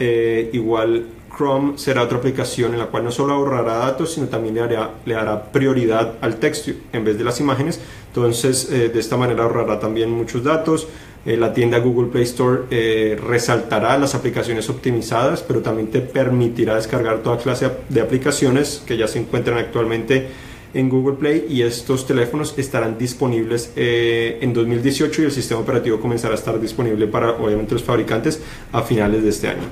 Igual 0.00 1.06
Chrome 1.36 1.76
será 1.76 2.02
otra 2.02 2.18
aplicación 2.18 2.72
en 2.72 2.78
la 2.78 2.86
cual 2.86 3.04
no 3.04 3.10
solo 3.10 3.34
ahorrará 3.34 3.74
datos, 3.74 4.12
sino 4.12 4.28
también 4.28 4.54
le, 4.54 4.60
hará, 4.60 4.90
le 5.04 5.14
dará 5.14 5.44
prioridad 5.44 6.14
al 6.20 6.36
texto 6.36 6.72
en 6.92 7.04
vez 7.04 7.18
de 7.18 7.24
las 7.24 7.40
imágenes. 7.40 7.80
Entonces, 8.08 8.70
eh, 8.70 8.90
de 8.90 9.00
esta 9.00 9.16
manera 9.16 9.42
ahorrará 9.42 9.80
también 9.80 10.10
muchos 10.10 10.44
datos. 10.44 10.86
Eh, 11.26 11.36
la 11.36 11.52
tienda 11.52 11.78
Google 11.78 12.10
Play 12.12 12.24
Store 12.24 12.62
eh, 12.70 13.18
resaltará 13.20 13.98
las 13.98 14.14
aplicaciones 14.14 14.70
optimizadas, 14.70 15.42
pero 15.42 15.60
también 15.60 15.88
te 15.88 16.00
permitirá 16.00 16.76
descargar 16.76 17.18
toda 17.22 17.38
clase 17.38 17.68
de 17.88 18.00
aplicaciones 18.00 18.82
que 18.86 18.96
ya 18.96 19.08
se 19.08 19.18
encuentran 19.18 19.58
actualmente 19.58 20.28
en 20.74 20.88
Google 20.88 21.16
Play 21.16 21.46
y 21.48 21.62
estos 21.62 22.06
teléfonos 22.06 22.54
estarán 22.56 22.98
disponibles 22.98 23.70
en 23.76 24.52
2018 24.52 25.22
y 25.22 25.24
el 25.26 25.30
sistema 25.30 25.60
operativo 25.60 26.00
comenzará 26.00 26.34
a 26.34 26.36
estar 26.36 26.60
disponible 26.60 27.06
para 27.06 27.30
obviamente 27.30 27.74
los 27.74 27.84
fabricantes 27.84 28.42
a 28.72 28.82
finales 28.82 29.22
de 29.22 29.28
este 29.30 29.46
año. 29.46 29.68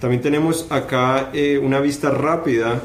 También 0.00 0.20
tenemos 0.20 0.66
acá 0.70 1.30
eh, 1.32 1.58
una 1.58 1.80
vista 1.80 2.10
rápida, 2.10 2.82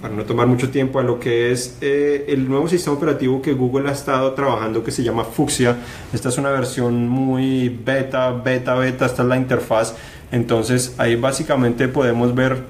para 0.00 0.14
no 0.14 0.24
tomar 0.24 0.46
mucho 0.46 0.70
tiempo, 0.70 0.98
a 0.98 1.02
lo 1.02 1.18
que 1.18 1.52
es 1.52 1.78
eh, 1.80 2.24
el 2.28 2.48
nuevo 2.48 2.68
sistema 2.68 2.96
operativo 2.96 3.42
que 3.42 3.52
Google 3.52 3.88
ha 3.88 3.92
estado 3.92 4.32
trabajando 4.32 4.82
que 4.82 4.90
se 4.90 5.02
llama 5.02 5.24
Fuchsia. 5.24 5.76
Esta 6.12 6.28
es 6.28 6.38
una 6.38 6.50
versión 6.50 7.08
muy 7.08 7.68
beta, 7.68 8.30
beta, 8.30 8.74
beta, 8.74 9.06
esta 9.06 9.22
es 9.22 9.28
la 9.28 9.36
interfaz. 9.36 9.94
Entonces 10.30 10.94
ahí 10.98 11.16
básicamente 11.16 11.88
podemos 11.88 12.34
ver 12.34 12.62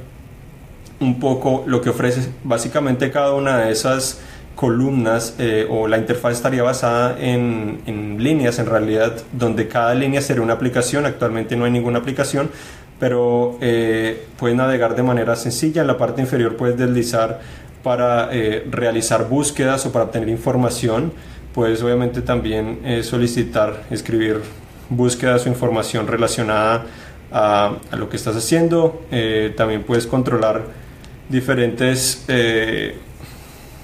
un 1.01 1.19
poco 1.19 1.65
lo 1.67 1.81
que 1.81 1.91
ofrece 1.91 2.29
básicamente 2.45 3.11
cada 3.11 3.35
una 3.35 3.59
de 3.59 3.73
esas 3.73 4.21
columnas 4.55 5.35
eh, 5.39 5.67
o 5.69 5.89
la 5.89 5.99
interfaz 5.99 6.35
estaría 6.35 6.63
basada 6.63 7.17
en, 7.19 7.81
en, 7.87 8.23
líneas 8.23 8.59
en 8.59 8.67
realidad 8.67 9.17
donde 9.33 9.67
cada 9.67 9.95
línea 9.95 10.21
sería 10.21 10.43
una 10.43 10.53
aplicación 10.53 11.07
actualmente 11.07 11.57
no 11.57 11.65
hay 11.65 11.71
ninguna 11.71 11.99
aplicación 11.99 12.51
pero 13.03 13.59
eh, 13.61 14.27
puedes 14.39 14.57
navegar 14.57 14.95
de 14.95 15.03
manera 15.03 15.35
sencilla. 15.35 15.81
En 15.81 15.89
la 15.89 15.99
parte 15.99 16.21
inferior 16.21 16.55
puedes 16.55 16.77
deslizar 16.79 17.41
para 17.83 18.29
eh, 18.31 18.65
realizar 18.71 19.29
búsquedas 19.29 19.85
o 19.87 19.91
para 19.91 20.05
obtener 20.05 20.29
información. 20.29 21.13
Puedes 21.53 21.83
obviamente 21.83 22.23
también 22.23 22.79
eh, 22.85 23.03
solicitar, 23.03 23.83
escribir 23.91 24.41
búsquedas 24.89 25.45
o 25.47 25.49
información 25.49 26.07
relacionada 26.07 26.87
a, 27.33 27.73
lo 27.91 28.09
que 28.09 28.15
estás 28.17 28.37
haciendo. 28.37 29.03
también 29.57 29.83
puedes 29.83 30.07
controlar 30.07 30.63
diferentes 31.29 32.25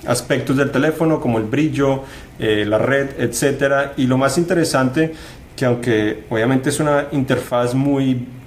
aspectos 0.07 0.57
del 0.57 0.71
teléfono 0.71 1.19
como 1.19 1.39
el 1.39 1.45
brillo, 1.45 2.05
la 2.39 2.79
red, 2.79 3.19
etc. 3.19 3.95
Y 3.97 4.07
lo 4.07 4.17
más 4.17 4.39
interesante, 4.39 5.13
que 5.57 5.65
aunque 5.65 6.25
obviamente 6.31 6.69
es 6.69 6.79
una 6.79 7.09
interfaz 7.11 7.75
muy 7.75 8.38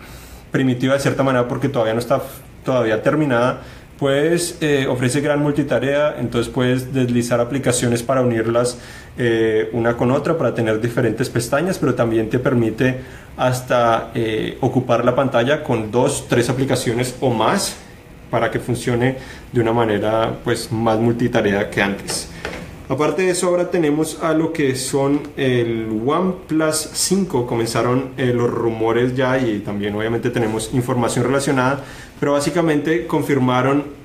primitiva 0.52 0.94
de 0.94 1.00
cierta 1.00 1.24
manera 1.24 1.48
porque 1.48 1.70
todavía 1.70 1.94
no 1.94 2.00
está 2.00 2.22
todavía 2.64 3.02
terminada, 3.02 3.62
pues 3.98 4.58
eh, 4.62 4.88
ofrece 4.90 5.22
gran 5.22 5.42
multitarea, 5.42 6.16
entonces 6.18 6.52
puedes 6.52 6.92
deslizar 6.92 7.40
aplicaciones 7.40 8.02
para 8.02 8.22
unirlas 8.22 8.80
eh, 9.18 9.70
una 9.74 9.96
con 9.96 10.10
otra, 10.10 10.38
para 10.38 10.56
tener 10.56 10.82
diferentes 10.82 11.30
pestañas, 11.30 11.78
pero 11.78 11.94
también 11.94 12.30
te 12.30 12.40
permite 12.40 13.02
hasta 13.38 14.10
eh, 14.16 14.58
ocupar 14.62 15.06
la 15.06 15.16
pantalla 15.16 15.64
con 15.64 15.92
dos, 15.92 16.26
tres 16.28 16.50
aplicaciones 16.50 17.16
o 17.22 17.30
más 17.30 17.76
para 18.32 18.50
que 18.50 18.60
funcione 18.60 19.18
de 19.52 19.62
una 19.62 19.74
manera 19.74 20.38
pues 20.44 20.72
más 20.72 20.98
multitarea 20.98 21.70
que 21.70 21.82
antes. 21.82 22.28
Aparte 22.92 23.22
de 23.22 23.30
eso, 23.30 23.48
ahora 23.48 23.72
tenemos 23.72 24.22
a 24.22 24.34
lo 24.34 24.52
que 24.52 24.76
son 24.76 25.22
el 25.38 25.88
OnePlus 26.06 26.90
5. 26.92 27.48
Comenzaron 27.48 28.10
eh, 28.18 28.34
los 28.34 28.52
rumores 28.52 29.16
ya 29.16 29.40
y 29.40 29.60
también 29.60 29.96
obviamente 29.96 30.30
tenemos 30.30 30.74
información 30.74 31.24
relacionada, 31.24 31.86
pero 32.20 32.34
básicamente 32.34 33.08
confirmaron 33.08 34.01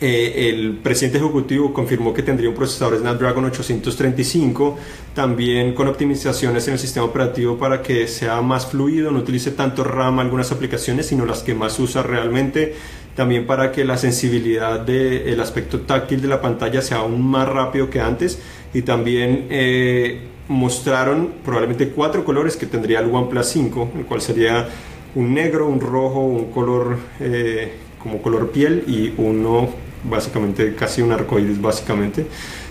eh, 0.00 0.48
el 0.48 0.78
presidente 0.78 1.18
ejecutivo 1.18 1.72
confirmó 1.72 2.14
que 2.14 2.22
tendría 2.22 2.48
un 2.48 2.54
procesador 2.54 2.98
Snapdragon 2.98 3.44
835, 3.44 4.78
también 5.14 5.74
con 5.74 5.88
optimizaciones 5.88 6.66
en 6.68 6.74
el 6.74 6.78
sistema 6.78 7.06
operativo 7.06 7.58
para 7.58 7.82
que 7.82 8.08
sea 8.08 8.40
más 8.40 8.66
fluido, 8.66 9.10
no 9.10 9.18
utilice 9.18 9.50
tanto 9.50 9.84
RAM 9.84 10.18
algunas 10.18 10.52
aplicaciones, 10.52 11.06
sino 11.06 11.26
las 11.26 11.42
que 11.42 11.54
más 11.54 11.78
usa 11.78 12.02
realmente 12.02 12.74
también 13.14 13.46
para 13.46 13.72
que 13.72 13.84
la 13.84 13.98
sensibilidad 13.98 14.80
del 14.80 15.38
aspecto 15.40 15.80
táctil 15.80 16.22
de 16.22 16.28
la 16.28 16.40
pantalla 16.40 16.80
sea 16.80 16.98
aún 16.98 17.20
más 17.20 17.48
rápido 17.48 17.90
que 17.90 18.00
antes. 18.00 18.40
Y 18.72 18.82
también 18.82 19.46
eh, 19.50 20.20
mostraron 20.48 21.34
probablemente 21.44 21.90
cuatro 21.90 22.24
colores 22.24 22.56
que 22.56 22.66
tendría 22.66 23.00
el 23.00 23.10
OnePlus 23.10 23.46
5, 23.46 23.90
el 23.98 24.06
cual 24.06 24.22
sería 24.22 24.68
un 25.14 25.34
negro, 25.34 25.68
un 25.68 25.80
rojo, 25.80 26.20
un 26.20 26.50
color 26.52 26.98
eh, 27.20 27.72
como 28.02 28.22
color 28.22 28.50
piel 28.50 28.84
y 28.86 29.12
uno 29.18 29.68
básicamente 30.04 30.74
casi 30.74 31.02
un 31.02 31.12
arcoíris 31.12 31.60
básicamente. 31.60 32.26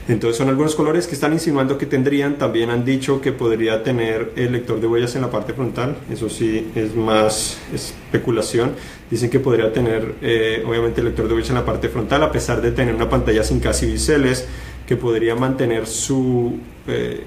Entonces 0.08 0.38
son 0.38 0.50
algunos 0.50 0.74
colores 0.74 1.06
que 1.06 1.14
están 1.14 1.34
insinuando 1.34 1.78
que 1.78 1.86
tendrían. 1.86 2.38
También 2.38 2.72
han 2.72 2.84
dicho 2.84 3.22
que 3.22 3.32
podría 3.32 3.84
tener 3.84 4.32
el 4.36 4.54
lector 4.54 4.82
de 4.82 4.88
huellas 4.88 5.16
en 5.16 5.22
la 5.22 5.30
parte 5.30 5.54
frontal. 5.54 5.98
Eso 6.12 6.30
sí 6.30 6.72
es 6.74 6.96
más 6.96 7.60
especulación. 7.72 8.72
Dicen 9.12 9.30
que 9.30 9.40
podría 9.40 9.72
tener 9.72 10.16
eh, 10.22 10.64
obviamente 10.68 11.02
el 11.02 11.08
lector 11.08 11.28
de 11.28 11.36
huellas 11.36 11.50
en 11.50 11.56
la 11.56 11.66
parte 11.66 11.90
frontal 11.90 12.24
a 12.24 12.32
pesar 12.32 12.60
de 12.60 12.72
tener 12.72 12.96
una 12.96 13.08
pantalla 13.08 13.44
sin 13.44 13.60
casi 13.60 13.86
biseles 13.86 14.48
que 14.88 14.96
podría 14.96 15.36
mantener 15.36 15.86
su... 15.86 16.58
Eh, 16.88 17.24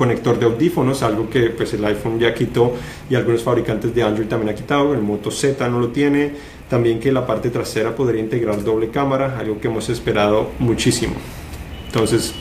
conector 0.00 0.38
de 0.38 0.46
audífonos, 0.46 1.02
algo 1.02 1.28
que 1.28 1.50
pues 1.50 1.74
el 1.74 1.84
iPhone 1.84 2.18
ya 2.18 2.32
quitó 2.32 2.72
y 3.10 3.16
algunos 3.16 3.42
fabricantes 3.42 3.94
de 3.94 4.02
Android 4.02 4.28
también 4.28 4.48
ha 4.48 4.54
quitado, 4.54 4.94
el 4.94 5.02
Moto 5.02 5.30
Z 5.30 5.68
no 5.68 5.78
lo 5.78 5.88
tiene, 5.88 6.32
también 6.70 7.00
que 7.00 7.10
la 7.10 7.26
parte 7.26 7.50
trasera 7.50 7.94
podría 7.96 8.22
integrar 8.22 8.62
doble 8.62 8.88
cámara, 8.88 9.36
algo 9.38 9.60
que 9.60 9.66
hemos 9.68 9.90
esperado 9.90 10.52
muchísimo. 10.60 11.14
Entonces, 11.86 12.32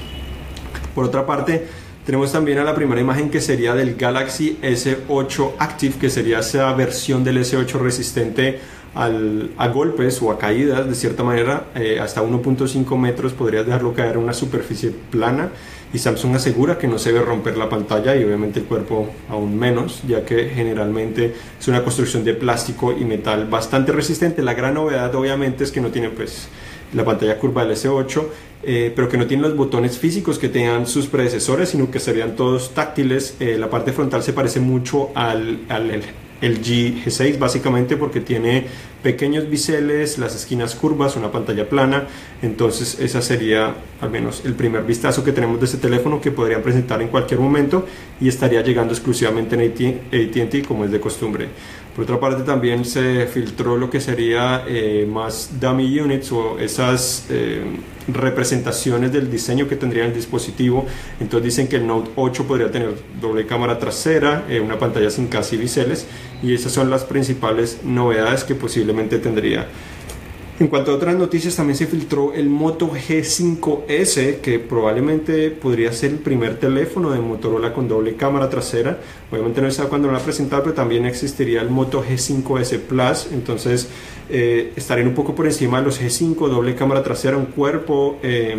por 0.93 1.05
otra 1.05 1.25
parte, 1.25 1.65
tenemos 2.05 2.31
también 2.31 2.59
a 2.59 2.63
la 2.63 2.75
primera 2.75 3.01
imagen 3.01 3.31
que 3.31 3.41
sería 3.41 3.73
del 3.73 3.95
Galaxy 3.95 4.59
S8 4.61 5.53
Active, 5.57 5.95
que 5.99 6.09
sería 6.11 6.39
esa 6.39 6.71
versión 6.73 7.23
del 7.23 7.39
S8 7.39 7.79
resistente 7.79 8.59
a 8.95 9.67
golpes 9.67 10.21
o 10.21 10.31
a 10.31 10.37
caídas 10.37 10.87
de 10.87 10.95
cierta 10.95 11.23
manera, 11.23 11.65
eh, 11.75 11.99
hasta 11.99 12.21
1.5 12.21 12.97
metros 12.97 13.33
podrías 13.33 13.65
dejarlo 13.65 13.93
caer 13.93 14.13
en 14.13 14.23
una 14.23 14.33
superficie 14.33 14.91
plana 15.11 15.49
y 15.91 15.97
Samsung 15.97 16.35
asegura 16.35 16.77
que 16.77 16.87
no 16.87 16.99
se 16.99 17.11
debe 17.11 17.25
romper 17.25 17.57
la 17.57 17.67
pantalla 17.67 18.15
y 18.15 18.23
obviamente 18.23 18.59
el 18.59 18.65
cuerpo 18.65 19.09
aún 19.27 19.57
menos, 19.57 20.01
ya 20.07 20.23
que 20.23 20.49
generalmente 20.49 21.33
es 21.59 21.67
una 21.67 21.83
construcción 21.83 22.23
de 22.23 22.35
plástico 22.35 22.91
y 22.91 23.05
metal 23.05 23.47
bastante 23.49 23.91
resistente. 23.91 24.43
La 24.43 24.53
gran 24.53 24.75
novedad 24.75 25.13
obviamente 25.15 25.63
es 25.63 25.71
que 25.71 25.81
no 25.81 25.89
tiene 25.89 26.09
pues 26.09 26.47
la 26.93 27.03
pantalla 27.03 27.37
curva 27.37 27.65
del 27.65 27.75
S8, 27.75 28.23
eh, 28.63 28.93
pero 28.95 29.09
que 29.09 29.17
no 29.17 29.25
tiene 29.25 29.43
los 29.43 29.55
botones 29.55 29.97
físicos 29.97 30.37
que 30.37 30.49
tenían 30.49 30.85
sus 30.85 31.07
predecesores, 31.07 31.69
sino 31.69 31.89
que 31.89 31.99
serían 31.99 32.35
todos 32.35 32.73
táctiles. 32.73 33.35
Eh, 33.39 33.57
la 33.57 33.69
parte 33.69 33.91
frontal 33.91 34.21
se 34.21 34.33
parece 34.33 34.59
mucho 34.59 35.09
al, 35.15 35.61
al 35.69 35.89
el 36.41 36.61
G6 36.61 37.37
básicamente 37.37 37.97
porque 37.97 38.21
tiene 38.21 38.67
pequeños 39.03 39.49
biseles, 39.49 40.17
las 40.17 40.35
esquinas 40.35 40.75
curvas, 40.75 41.15
una 41.15 41.31
pantalla 41.31 41.67
plana. 41.67 42.07
Entonces 42.41 42.99
esa 42.99 43.21
sería 43.21 43.75
al 44.01 44.09
menos 44.09 44.43
el 44.45 44.53
primer 44.53 44.83
vistazo 44.83 45.23
que 45.23 45.31
tenemos 45.31 45.59
de 45.59 45.65
este 45.65 45.77
teléfono 45.77 46.21
que 46.21 46.31
podrían 46.31 46.61
presentar 46.61 47.01
en 47.01 47.09
cualquier 47.09 47.39
momento 47.39 47.85
y 48.19 48.27
estaría 48.27 48.61
llegando 48.61 48.93
exclusivamente 48.93 49.55
en 49.55 49.99
ATT 50.11 50.67
como 50.67 50.85
es 50.85 50.91
de 50.91 50.99
costumbre. 50.99 51.47
Por 51.99 52.05
otra 52.05 52.17
parte 52.21 52.43
también 52.43 52.85
se 52.85 53.27
filtró 53.27 53.75
lo 53.75 53.89
que 53.89 53.99
sería 53.99 54.63
eh, 54.65 55.05
más 55.05 55.59
dummy 55.59 55.99
units 55.99 56.31
o 56.31 56.57
esas 56.57 57.25
eh, 57.29 57.61
representaciones 58.07 59.11
del 59.11 59.29
diseño 59.29 59.67
que 59.67 59.75
tendría 59.75 60.05
el 60.05 60.13
dispositivo. 60.13 60.85
Entonces 61.19 61.43
dicen 61.43 61.67
que 61.67 61.75
el 61.75 61.85
Note 61.85 62.11
8 62.15 62.47
podría 62.47 62.71
tener 62.71 62.95
doble 63.19 63.45
cámara 63.45 63.77
trasera, 63.79 64.45
eh, 64.47 64.61
una 64.61 64.79
pantalla 64.79 65.09
sin 65.09 65.27
casi 65.27 65.57
biseles 65.57 66.07
y 66.41 66.53
esas 66.53 66.71
son 66.71 66.89
las 66.89 67.03
principales 67.03 67.81
novedades 67.83 68.45
que 68.45 68.55
posiblemente 68.55 69.19
tendría 69.19 69.67
En 70.59 70.67
cuanto 70.67 70.91
a 70.91 70.95
otras 70.95 71.15
noticias, 71.15 71.55
también 71.55 71.77
se 71.77 71.87
filtró 71.87 72.33
el 72.33 72.49
Moto 72.49 72.91
G5S, 72.91 74.41
que 74.41 74.59
probablemente 74.59 75.51
podría 75.51 75.93
ser 75.93 76.11
el 76.11 76.17
primer 76.17 76.59
teléfono 76.59 77.11
de 77.11 77.19
Motorola 77.19 77.73
con 77.73 77.87
doble 77.87 78.15
cámara 78.17 78.49
trasera. 78.49 78.99
Obviamente 79.31 79.61
no 79.61 79.71
sabe 79.71 79.87
cuándo 79.87 80.09
lo 80.09 80.15
van 80.15 80.21
a 80.21 80.25
presentar, 80.25 80.61
pero 80.61 80.73
también 80.73 81.05
existiría 81.05 81.61
el 81.61 81.69
Moto 81.69 82.03
G5S 82.03 82.77
Plus. 82.79 83.27
Entonces 83.31 83.87
eh, 84.29 84.73
estarían 84.75 85.07
un 85.07 85.13
poco 85.13 85.33
por 85.33 85.45
encima 85.45 85.79
de 85.79 85.85
los 85.85 86.01
G5, 86.01 86.49
doble 86.49 86.75
cámara 86.75 87.03
trasera, 87.03 87.37
un 87.37 87.45
cuerpo. 87.45 88.17
Eh, 88.21 88.57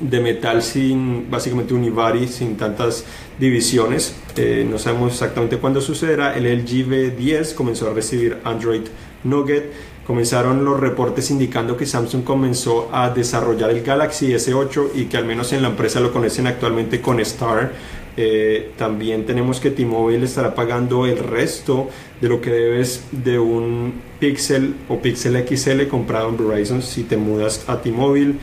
de 0.00 0.18
metal 0.18 0.60
sin 0.60 1.30
básicamente 1.30 1.72
un 1.72 1.84
Ivari 1.84 2.26
sin 2.26 2.56
tantas 2.56 3.04
divisiones 3.38 4.16
eh, 4.34 4.66
no 4.68 4.76
sabemos 4.76 5.12
exactamente 5.12 5.58
cuándo 5.58 5.80
sucederá 5.80 6.36
el 6.36 6.46
LG 6.46 6.88
V10 6.88 7.54
comenzó 7.54 7.88
a 7.88 7.94
recibir 7.94 8.38
Android 8.42 8.82
Nougat 9.22 9.62
comenzaron 10.06 10.64
los 10.64 10.78
reportes 10.78 11.30
indicando 11.30 11.76
que 11.76 11.86
Samsung 11.86 12.24
comenzó 12.24 12.88
a 12.92 13.10
desarrollar 13.10 13.70
el 13.70 13.82
Galaxy 13.82 14.32
S8 14.32 14.90
y 14.94 15.04
que 15.06 15.16
al 15.16 15.24
menos 15.24 15.52
en 15.52 15.62
la 15.62 15.68
empresa 15.68 16.00
lo 16.00 16.12
conocen 16.12 16.46
actualmente 16.46 17.00
con 17.00 17.20
Star. 17.20 17.72
Eh, 18.16 18.70
también 18.76 19.26
tenemos 19.26 19.58
que 19.58 19.70
T-Mobile 19.70 20.24
estará 20.24 20.54
pagando 20.54 21.04
el 21.04 21.18
resto 21.18 21.88
de 22.20 22.28
lo 22.28 22.40
que 22.40 22.50
debes 22.50 23.04
de 23.10 23.38
un 23.40 23.94
Pixel 24.20 24.74
o 24.88 25.00
Pixel 25.00 25.44
XL 25.48 25.88
comprado 25.88 26.28
en 26.28 26.48
Verizon 26.48 26.82
si 26.82 27.02
te 27.04 27.16
mudas 27.16 27.64
a 27.66 27.80
T-Mobile. 27.80 28.34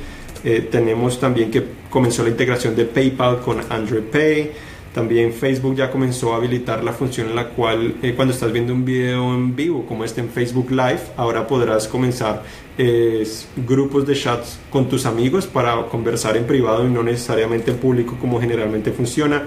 Eh, 0.44 0.68
tenemos 0.72 1.20
también 1.20 1.52
que 1.52 1.64
comenzó 1.90 2.24
la 2.24 2.30
integración 2.30 2.76
de 2.76 2.86
PayPal 2.86 3.40
con 3.42 3.62
Android 3.70 4.04
Pay. 4.04 4.52
También 4.94 5.32
Facebook 5.32 5.76
ya 5.76 5.90
comenzó 5.90 6.34
a 6.34 6.36
habilitar 6.36 6.84
la 6.84 6.92
función 6.92 7.30
en 7.30 7.36
la 7.36 7.50
cual 7.50 7.96
eh, 8.02 8.14
cuando 8.14 8.34
estás 8.34 8.52
viendo 8.52 8.74
un 8.74 8.84
video 8.84 9.34
en 9.34 9.56
vivo 9.56 9.86
como 9.86 10.04
este 10.04 10.20
en 10.20 10.30
Facebook 10.30 10.70
Live, 10.70 11.02
ahora 11.16 11.48
podrás 11.48 11.88
comenzar 11.88 12.44
eh, 12.78 13.26
grupos 13.56 14.06
de 14.06 14.16
chats 14.16 14.60
con 14.70 14.90
tus 14.90 15.06
amigos 15.06 15.48
para 15.48 15.86
conversar 15.86 16.36
en 16.36 16.46
privado 16.46 16.86
y 16.86 16.90
no 16.90 17.04
necesariamente 17.04 17.72
en 17.72 17.78
público 17.78 18.18
como 18.20 18.42
generalmente 18.42 18.92
funciona. 18.92 19.44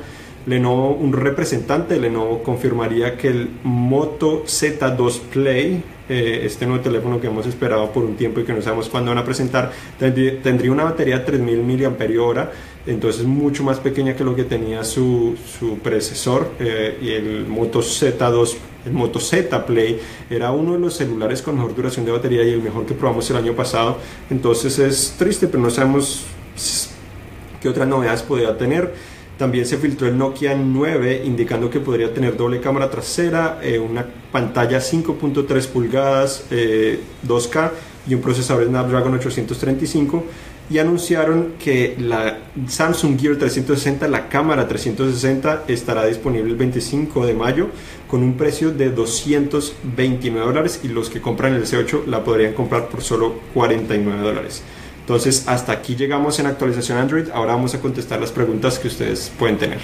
Lenovo, 0.46 0.94
un 0.94 1.12
representante 1.12 1.94
de 1.94 2.00
Lenovo 2.00 2.42
confirmaría 2.42 3.16
que 3.16 3.28
el 3.28 3.50
Moto 3.62 4.44
Z2 4.44 5.20
Play, 5.32 5.82
eh, 6.08 6.42
este 6.44 6.66
nuevo 6.66 6.82
teléfono 6.82 7.18
que 7.18 7.28
hemos 7.28 7.46
esperado 7.46 7.90
por 7.92 8.04
un 8.04 8.14
tiempo 8.14 8.40
y 8.40 8.44
que 8.44 8.52
no 8.52 8.60
sabemos 8.60 8.90
cuándo 8.90 9.10
van 9.10 9.18
a 9.18 9.24
presentar, 9.24 9.72
tendría 9.98 10.70
una 10.70 10.84
batería 10.84 11.18
de 11.18 11.24
3000 11.24 11.62
mAh, 11.62 12.50
entonces 12.86 13.24
mucho 13.24 13.62
más 13.62 13.78
pequeña 13.80 14.14
que 14.14 14.24
lo 14.24 14.36
que 14.36 14.44
tenía 14.44 14.84
su, 14.84 15.36
su 15.58 15.78
predecesor 15.78 16.52
eh, 16.58 16.98
y 17.00 17.10
el 17.10 17.46
Moto 17.46 17.80
Z2 17.80 18.56
el 18.84 18.92
Moto 18.92 19.18
Z 19.18 19.64
Play 19.64 19.98
era 20.28 20.52
uno 20.52 20.74
de 20.74 20.78
los 20.78 20.94
celulares 20.94 21.40
con 21.40 21.56
mejor 21.56 21.74
duración 21.74 22.04
de 22.04 22.12
batería 22.12 22.44
y 22.44 22.50
el 22.50 22.62
mejor 22.62 22.84
que 22.84 22.92
probamos 22.92 23.28
el 23.30 23.36
año 23.36 23.54
pasado. 23.54 23.96
Entonces 24.28 24.78
es 24.78 25.14
triste, 25.18 25.48
pero 25.48 25.62
no 25.62 25.70
sabemos 25.70 26.24
qué 27.62 27.68
otras 27.70 27.88
novedades 27.88 28.22
podría 28.22 28.56
tener. 28.58 28.92
También 29.38 29.66
se 29.66 29.78
filtró 29.78 30.06
el 30.06 30.16
Nokia 30.16 30.54
9 30.54 31.22
indicando 31.24 31.70
que 31.70 31.80
podría 31.80 32.12
tener 32.12 32.36
doble 32.36 32.60
cámara 32.60 32.90
trasera, 32.90 33.58
eh, 33.62 33.78
una 33.78 34.06
pantalla 34.30 34.78
5.3 34.78 35.66
pulgadas, 35.68 36.44
2K 36.50 37.66
eh, 37.66 37.70
y 38.06 38.14
un 38.14 38.20
procesador 38.20 38.66
Snapdragon 38.66 39.14
835 39.14 40.24
y 40.70 40.78
anunciaron 40.78 41.54
que 41.58 41.96
la 41.98 42.38
Samsung 42.66 43.20
Gear 43.20 43.36
360, 43.36 44.08
la 44.08 44.28
cámara 44.28 44.66
360, 44.66 45.64
estará 45.68 46.06
disponible 46.06 46.50
el 46.50 46.56
25 46.56 47.26
de 47.26 47.34
mayo 47.34 47.68
con 48.08 48.22
un 48.22 48.36
precio 48.36 48.70
de 48.70 48.90
229 48.90 50.46
dólares 50.46 50.80
y 50.82 50.88
los 50.88 51.10
que 51.10 51.20
compran 51.20 51.54
el 51.54 51.66
C8 51.66 52.06
la 52.06 52.24
podrían 52.24 52.54
comprar 52.54 52.88
por 52.88 53.02
solo 53.02 53.34
49 53.52 54.22
dólares. 54.22 54.62
Entonces, 55.00 55.44
hasta 55.48 55.72
aquí 55.72 55.96
llegamos 55.96 56.38
en 56.38 56.46
actualización 56.46 56.96
Android. 56.96 57.28
Ahora 57.34 57.52
vamos 57.54 57.74
a 57.74 57.80
contestar 57.80 58.20
las 58.20 58.32
preguntas 58.32 58.78
que 58.78 58.88
ustedes 58.88 59.30
pueden 59.38 59.58
tener. 59.58 59.80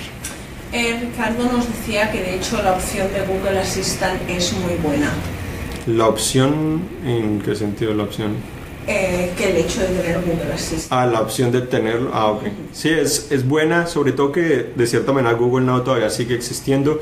Eh, 0.73 0.99
Ricardo 1.01 1.45
nos 1.53 1.69
decía 1.69 2.11
que 2.11 2.23
de 2.23 2.37
hecho 2.37 2.63
la 2.63 2.73
opción 2.73 3.09
de 3.13 3.21
Google 3.27 3.59
Assistant 3.59 4.19
es 4.31 4.53
muy 4.55 4.77
buena. 4.77 5.11
¿La 5.87 6.07
opción? 6.07 6.83
¿En 7.05 7.41
qué 7.41 7.55
sentido 7.55 7.93
la 7.93 8.05
opción? 8.05 8.37
Eh, 8.87 9.33
que 9.37 9.51
el 9.51 9.57
hecho 9.59 9.81
de 9.81 9.89
tener 9.89 10.21
Google 10.21 10.53
Assistant. 10.55 10.91
Ah, 10.91 11.07
la 11.07 11.21
opción 11.21 11.53
de 11.53 11.61
tenerlo. 11.61 12.11
Ah, 12.13 12.29
ok. 12.29 12.45
Sí, 12.73 12.89
es, 12.89 13.31
es 13.31 13.47
buena, 13.47 13.87
sobre 13.87 14.13
todo 14.13 14.33
que 14.33 14.73
de 14.75 14.87
cierta 14.87 15.13
manera 15.13 15.35
Google 15.35 15.67
Now 15.67 15.85
todavía 15.85 16.11
sigue 16.11 16.35
existiendo. 16.35 17.01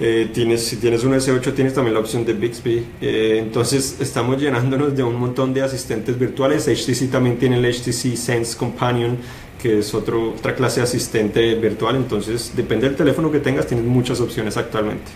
Eh, 0.00 0.28
tienes, 0.34 0.64
si 0.66 0.76
tienes 0.76 1.04
un 1.04 1.12
S8 1.12 1.54
tienes 1.54 1.72
también 1.72 1.94
la 1.94 2.00
opción 2.00 2.24
de 2.24 2.32
Bixby. 2.32 2.84
Eh, 3.00 3.38
entonces 3.40 3.96
estamos 4.00 4.40
llenándonos 4.40 4.96
de 4.96 5.04
un 5.04 5.14
montón 5.14 5.54
de 5.54 5.62
asistentes 5.62 6.18
virtuales. 6.18 6.66
HTC 6.66 7.10
también 7.10 7.38
tiene 7.38 7.56
el 7.56 7.64
HTC 7.64 8.16
Sense 8.16 8.56
Companion, 8.56 9.16
que 9.62 9.78
es 9.78 9.94
otro, 9.94 10.30
otra 10.30 10.54
clase 10.56 10.80
de 10.80 10.84
asistente 10.84 11.54
virtual. 11.54 11.96
Entonces 11.96 12.52
depende 12.56 12.88
del 12.88 12.96
teléfono 12.96 13.30
que 13.30 13.38
tengas, 13.38 13.66
tienes 13.66 13.86
muchas 13.86 14.20
opciones 14.20 14.56
actualmente. 14.56 15.12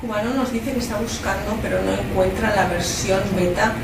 Cubano 0.00 0.34
nos 0.34 0.52
dice 0.52 0.72
que 0.72 0.80
está 0.80 0.98
buscando, 0.98 1.56
pero 1.62 1.80
no 1.82 1.92
encuentra 1.92 2.54
la 2.54 2.68
versión 2.68 3.20
beta 3.36 3.74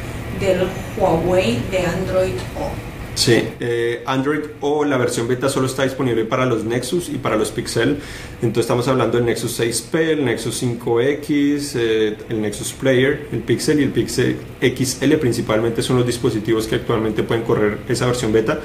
del 0.42 0.66
Huawei 0.98 1.62
de 1.70 1.78
Android 1.78 2.34
O. 2.58 2.92
Sí, 3.14 3.40
eh, 3.60 4.02
Android 4.06 4.40
o 4.60 4.84
la 4.84 4.96
versión 4.96 5.28
beta 5.28 5.48
solo 5.48 5.66
está 5.66 5.84
disponible 5.84 6.24
para 6.24 6.46
los 6.46 6.64
Nexus 6.64 7.10
y 7.10 7.18
para 7.18 7.36
los 7.36 7.52
Pixel. 7.52 7.98
Entonces 8.36 8.62
estamos 8.62 8.88
hablando 8.88 9.18
del 9.18 9.26
Nexus 9.26 9.60
6P, 9.60 9.98
el 9.98 10.24
Nexus 10.24 10.62
5X, 10.62 11.72
eh, 11.76 12.16
el 12.28 12.40
Nexus 12.40 12.72
Player, 12.72 13.28
el 13.30 13.40
Pixel 13.40 13.80
y 13.80 13.84
el 13.84 13.90
Pixel 13.90 14.36
XL 14.60 15.14
principalmente 15.16 15.82
son 15.82 15.98
los 15.98 16.06
dispositivos 16.06 16.66
que 16.66 16.76
actualmente 16.76 17.22
pueden 17.22 17.44
correr 17.44 17.78
esa 17.88 18.06
versión 18.06 18.32
beta. 18.32 18.58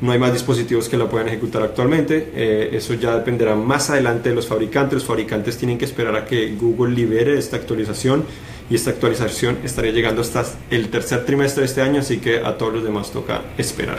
No 0.00 0.12
hay 0.12 0.18
más 0.18 0.32
dispositivos 0.32 0.88
que 0.88 0.96
la 0.96 1.08
puedan 1.08 1.28
ejecutar 1.28 1.62
actualmente. 1.62 2.30
Eh, 2.34 2.70
eso 2.72 2.94
ya 2.94 3.14
dependerá 3.14 3.54
más 3.54 3.90
adelante 3.90 4.30
de 4.30 4.34
los 4.34 4.46
fabricantes. 4.46 4.94
Los 4.94 5.04
fabricantes 5.04 5.58
tienen 5.58 5.76
que 5.76 5.84
esperar 5.84 6.16
a 6.16 6.24
que 6.24 6.54
Google 6.58 6.94
libere 6.94 7.38
esta 7.38 7.56
actualización 7.56 8.24
y 8.70 8.76
esta 8.76 8.90
actualización 8.90 9.58
estaría 9.64 9.90
llegando 9.90 10.22
hasta 10.22 10.44
el 10.70 10.88
tercer 10.88 11.26
trimestre 11.26 11.62
de 11.62 11.66
este 11.66 11.82
año, 11.82 12.00
así 12.00 12.18
que 12.18 12.38
a 12.38 12.56
todos 12.56 12.72
los 12.72 12.84
demás 12.84 13.10
toca 13.10 13.42
esperar. 13.58 13.98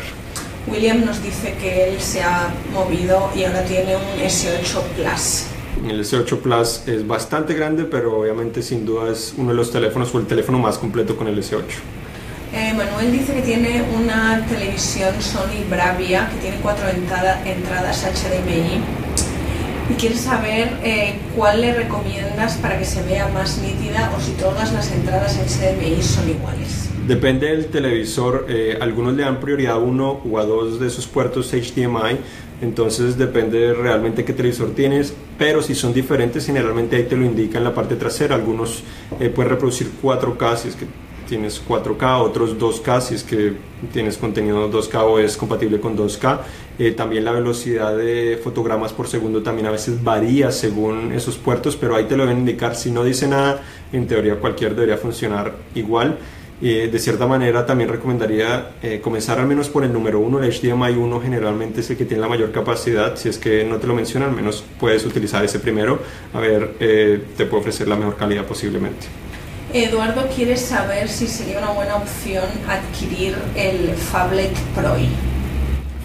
William 0.67 1.05
nos 1.05 1.21
dice 1.21 1.55
que 1.59 1.89
él 1.89 1.99
se 1.99 2.23
ha 2.23 2.49
movido 2.73 3.29
y 3.35 3.43
ahora 3.43 3.63
tiene 3.65 3.95
un 3.95 4.19
S8 4.19 4.81
Plus. 4.95 5.45
El 5.85 5.99
S8 6.01 6.37
Plus 6.39 6.87
es 6.87 7.05
bastante 7.05 7.53
grande, 7.53 7.83
pero 7.83 8.19
obviamente 8.19 8.61
sin 8.61 8.85
duda 8.85 9.11
es 9.11 9.33
uno 9.37 9.49
de 9.49 9.55
los 9.55 9.71
teléfonos 9.71 10.13
o 10.15 10.19
el 10.19 10.25
teléfono 10.25 10.59
más 10.59 10.77
completo 10.77 11.17
con 11.17 11.27
el 11.27 11.37
S8. 11.37 11.63
Eh, 12.53 12.73
Manuel 12.73 13.11
dice 13.11 13.33
que 13.33 13.41
tiene 13.41 13.81
una 13.95 14.45
televisión 14.45 15.13
Sony 15.21 15.63
Bravia 15.69 16.29
que 16.29 16.41
tiene 16.41 16.57
cuatro 16.61 16.85
entradas 16.89 18.03
HDMI 18.03 18.81
y 19.91 19.93
quiere 19.95 20.15
saber 20.15 20.69
eh, 20.83 21.15
cuál 21.35 21.61
le 21.61 21.73
recomiendas 21.73 22.55
para 22.57 22.77
que 22.79 22.85
se 22.85 23.03
vea 23.03 23.27
más 23.29 23.57
nítida 23.57 24.11
o 24.15 24.21
si 24.21 24.31
todas 24.31 24.71
las 24.73 24.91
entradas 24.91 25.35
HDMI 25.35 26.01
son 26.01 26.29
iguales. 26.29 26.89
Depende 27.07 27.47
del 27.47 27.65
televisor, 27.65 28.45
eh, 28.47 28.77
algunos 28.79 29.15
le 29.15 29.23
dan 29.23 29.39
prioridad 29.39 29.73
a 29.73 29.79
uno 29.79 30.21
o 30.23 30.39
a 30.39 30.45
dos 30.45 30.79
de 30.79 30.87
esos 30.87 31.07
puertos 31.07 31.51
HDMI, 31.51 32.19
entonces 32.61 33.17
depende 33.17 33.73
realmente 33.73 34.23
qué 34.23 34.33
televisor 34.33 34.73
tienes, 34.75 35.13
pero 35.37 35.61
si 35.61 35.75
son 35.75 35.93
diferentes 35.93 36.45
generalmente 36.45 36.95
ahí 36.95 37.03
te 37.03 37.17
lo 37.17 37.25
indica 37.25 37.57
en 37.57 37.63
la 37.63 37.73
parte 37.73 37.95
trasera, 37.95 38.35
algunos 38.35 38.83
eh, 39.19 39.29
pueden 39.29 39.49
reproducir 39.49 39.89
4K 40.01 40.57
si 40.57 40.67
es 40.69 40.75
que 40.75 40.85
tienes 41.31 41.61
4K, 41.65 42.21
otros 42.21 42.57
2K 42.59 43.01
si 43.01 43.15
es 43.15 43.23
que 43.23 43.53
tienes 43.93 44.17
contenido 44.17 44.69
2K 44.69 45.01
o 45.01 45.17
es 45.17 45.37
compatible 45.37 45.79
con 45.79 45.97
2K. 45.97 46.39
Eh, 46.81 46.93
también 46.93 47.23
la 47.25 47.31
velocidad 47.31 47.95
de 47.95 48.39
fotogramas 48.43 48.91
por 48.91 49.07
segundo 49.07 49.43
también 49.43 49.67
a 49.67 49.69
veces 49.69 50.03
varía 50.03 50.51
según 50.51 51.11
esos 51.11 51.37
puertos, 51.37 51.75
pero 51.75 51.95
ahí 51.95 52.05
te 52.05 52.17
lo 52.17 52.23
deben 52.23 52.39
indicar. 52.39 52.75
Si 52.75 52.89
no 52.89 53.03
dice 53.03 53.27
nada, 53.27 53.61
en 53.93 54.07
teoría 54.07 54.37
cualquier 54.37 54.73
debería 54.73 54.97
funcionar 54.97 55.53
igual. 55.75 56.17
Eh, 56.59 56.89
de 56.91 56.97
cierta 56.97 57.27
manera 57.27 57.67
también 57.67 57.87
recomendaría 57.87 58.71
eh, 58.81 58.99
comenzar 58.99 59.39
al 59.39 59.45
menos 59.45 59.69
por 59.69 59.83
el 59.83 59.93
número 59.93 60.21
1, 60.21 60.43
el 60.43 60.51
HDMI 60.51 60.93
1 60.93 61.21
generalmente 61.21 61.81
es 61.81 61.89
el 61.91 61.97
que 61.97 62.05
tiene 62.05 62.21
la 62.21 62.27
mayor 62.27 62.51
capacidad, 62.51 63.15
si 63.15 63.29
es 63.29 63.37
que 63.37 63.63
no 63.63 63.77
te 63.77 63.85
lo 63.85 63.93
menciona, 63.93 64.25
al 64.25 64.31
menos 64.31 64.63
puedes 64.79 65.05
utilizar 65.05 65.45
ese 65.45 65.59
primero, 65.59 65.99
a 66.33 66.39
ver, 66.39 66.77
te 66.79 67.45
puede 67.45 67.61
ofrecer 67.61 67.87
la 67.87 67.95
mejor 67.95 68.15
calidad 68.15 68.45
posiblemente. 68.45 69.05
Eduardo 69.71 70.27
quiere 70.35 70.57
saber 70.57 71.09
si 71.09 71.27
sería 71.27 71.59
una 71.59 71.73
buena 71.73 71.95
opción 71.97 72.45
adquirir 72.67 73.35
el 73.55 73.93
Fablet 73.95 74.57
Pro. 74.75 74.95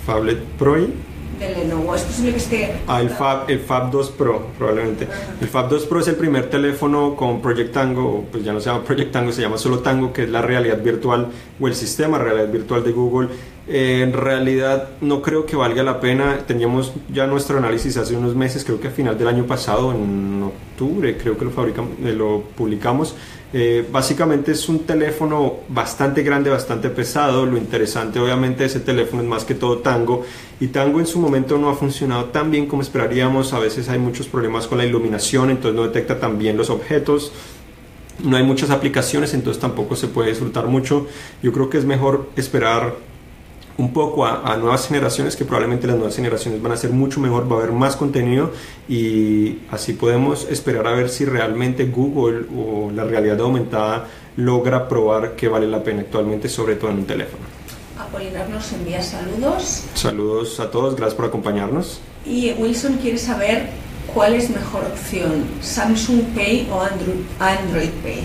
Fablet 0.07 0.39
Pro 0.57 0.77
de 0.77 1.55
Lenovo. 1.55 1.95
Es 1.95 2.03
posible 2.03 2.31
que 2.31 2.39
esté. 2.39 2.73
Ah, 2.87 3.01
el 3.01 3.11
Fab, 3.11 3.51
el 3.51 3.59
Fab 3.59 3.91
2 3.91 4.11
Pro, 4.13 4.47
probablemente. 4.57 5.07
El 5.41 5.49
Fab 5.49 5.69
2 5.69 5.87
Pro 5.87 6.01
es 6.01 6.09
el 6.09 6.17
primer 6.17 6.49
teléfono 6.49 7.15
con 7.15 7.43
Project 7.43 7.73
Tango, 7.73 8.25
pues 8.31 8.45
ya 8.45 8.53
no 8.53 8.61
se 8.61 8.71
llama 8.71 8.85
Project 8.85 9.13
Tango, 9.13 9.33
se 9.33 9.43
llama 9.43 9.59
solo 9.59 9.81
Tango, 9.81 10.13
que 10.13 10.23
es 10.23 10.31
la 10.31 10.41
realidad 10.41 10.81
virtual 10.81 11.29
o 11.61 11.67
el 11.67 11.75
sistema 11.75 12.19
realidad 12.19 12.51
virtual 12.51 12.85
de 12.85 12.93
Google 12.93 13.29
Eh, 13.69 14.03
en 14.03 14.13
realidad 14.13 14.91
no 15.01 15.21
creo 15.21 15.45
que 15.45 15.57
valga 15.57 15.83
la 15.83 16.01
pena. 16.01 16.39
Teníamos 16.47 16.93
ya 17.13 17.27
nuestro 17.27 17.59
análisis 17.59 17.97
hace 17.97 18.17
unos 18.17 18.37
meses, 18.37 18.65
creo 18.65 18.81
que 18.81 18.89
a 18.89 18.91
final 18.91 19.19
del 19.19 19.29
año 19.29 19.45
pasado, 19.47 19.93
en 19.93 20.43
octubre, 20.43 21.17
creo 21.17 21.37
que 21.37 21.45
lo, 21.45 21.51
fabricamos, 21.51 21.93
eh, 22.05 22.13
lo 22.13 22.43
publicamos. 22.57 23.17
Eh, 23.53 23.87
básicamente 23.91 24.53
es 24.53 24.69
un 24.69 24.81
teléfono 24.81 25.55
bastante 25.69 26.23
grande, 26.23 26.51
bastante 26.51 26.91
pesado. 26.91 27.45
Lo 27.45 27.57
interesante 27.57 28.21
obviamente 28.21 28.61
de 28.61 28.67
ese 28.67 28.81
teléfono 28.81 29.23
es 29.23 29.29
más 29.29 29.45
que 29.45 29.55
todo 29.55 29.79
Tango. 29.79 30.25
Y 30.61 30.69
Tango 30.69 31.01
en 31.01 31.07
su 31.07 31.19
momento 31.19 31.59
no 31.59 31.69
ha 31.69 31.75
funcionado 31.75 32.27
tan 32.27 32.51
bien 32.51 32.67
como 32.67 32.83
esperaríamos. 32.83 33.53
A 33.53 33.59
veces 33.59 33.89
hay 33.89 33.99
muchos 33.99 34.29
problemas 34.29 34.69
con 34.69 34.79
la 34.79 34.85
iluminación, 34.85 35.51
entonces 35.51 35.75
no 35.75 35.85
detecta 35.85 36.21
tan 36.21 36.39
bien 36.39 36.57
los 36.57 36.71
objetos 36.71 37.33
no 38.25 38.37
hay 38.37 38.43
muchas 38.43 38.71
aplicaciones, 38.71 39.35
entonces 39.35 39.61
tampoco 39.61 39.97
se 39.97 40.09
puede 40.09 40.31
disfrutar 40.31 40.67
mucho. 40.67 41.07
Yo 41.43 41.53
creo 41.53 41.69
que 41.69 41.79
es 41.79 41.85
mejor 41.85 42.31
esperar 42.37 42.95
un 43.79 43.93
poco 43.93 44.25
a, 44.25 44.57
nuevas 44.57 44.89
generaciones, 44.89 45.37
que 45.37 45.45
probablemente 45.45 45.87
las 45.87 45.97
nuevas 45.97 46.17
generaciones 46.17 46.63
van 46.63 46.73
a 46.73 46.77
ser 46.77 46.91
mucho 46.91 47.21
mejor, 47.21 47.51
va 47.51 47.57
a 47.57 47.59
haber 47.61 47.73
más 47.73 47.97
contenido 47.97 48.53
y 48.89 49.59
así 49.71 49.93
podemos 49.93 50.47
esperar 50.51 50.87
a 50.87 50.93
ver 50.93 51.11
si 51.11 51.25
realmente 51.25 51.87
Google 51.87 52.47
o 52.57 52.91
la 52.91 53.05
realidad 53.05 53.41
aumentada 53.41 54.07
logra 54.37 54.89
probar 54.89 55.37
que 55.37 55.49
vale 55.49 55.67
la 55.67 55.83
pena 55.83 56.01
actualmente, 56.01 56.49
sobre 56.49 56.77
todo 56.77 56.91
en 56.91 56.99
un 56.99 57.07
teléfono. 57.07 57.43
Apolinar 57.99 58.49
nos 58.49 58.73
envía 58.73 59.03
saludos. 59.03 59.85
Saludos 59.95 60.59
a 60.61 60.71
todos, 60.71 60.97
gracias 60.97 61.15
por 61.15 61.27
acompañarnos. 61.27 62.01
Y 62.25 62.53
Wilson 62.53 62.95
quiere 62.97 63.19
saber 63.19 63.69
cuál 64.13 64.35
es 64.35 64.49
mejor 64.51 64.85
opción, 64.85 65.45
Samsung 65.61 66.23
Pay 66.35 66.69
o 66.73 66.81
Android, 66.81 67.21
Android 67.39 67.91
Pay. 68.03 68.25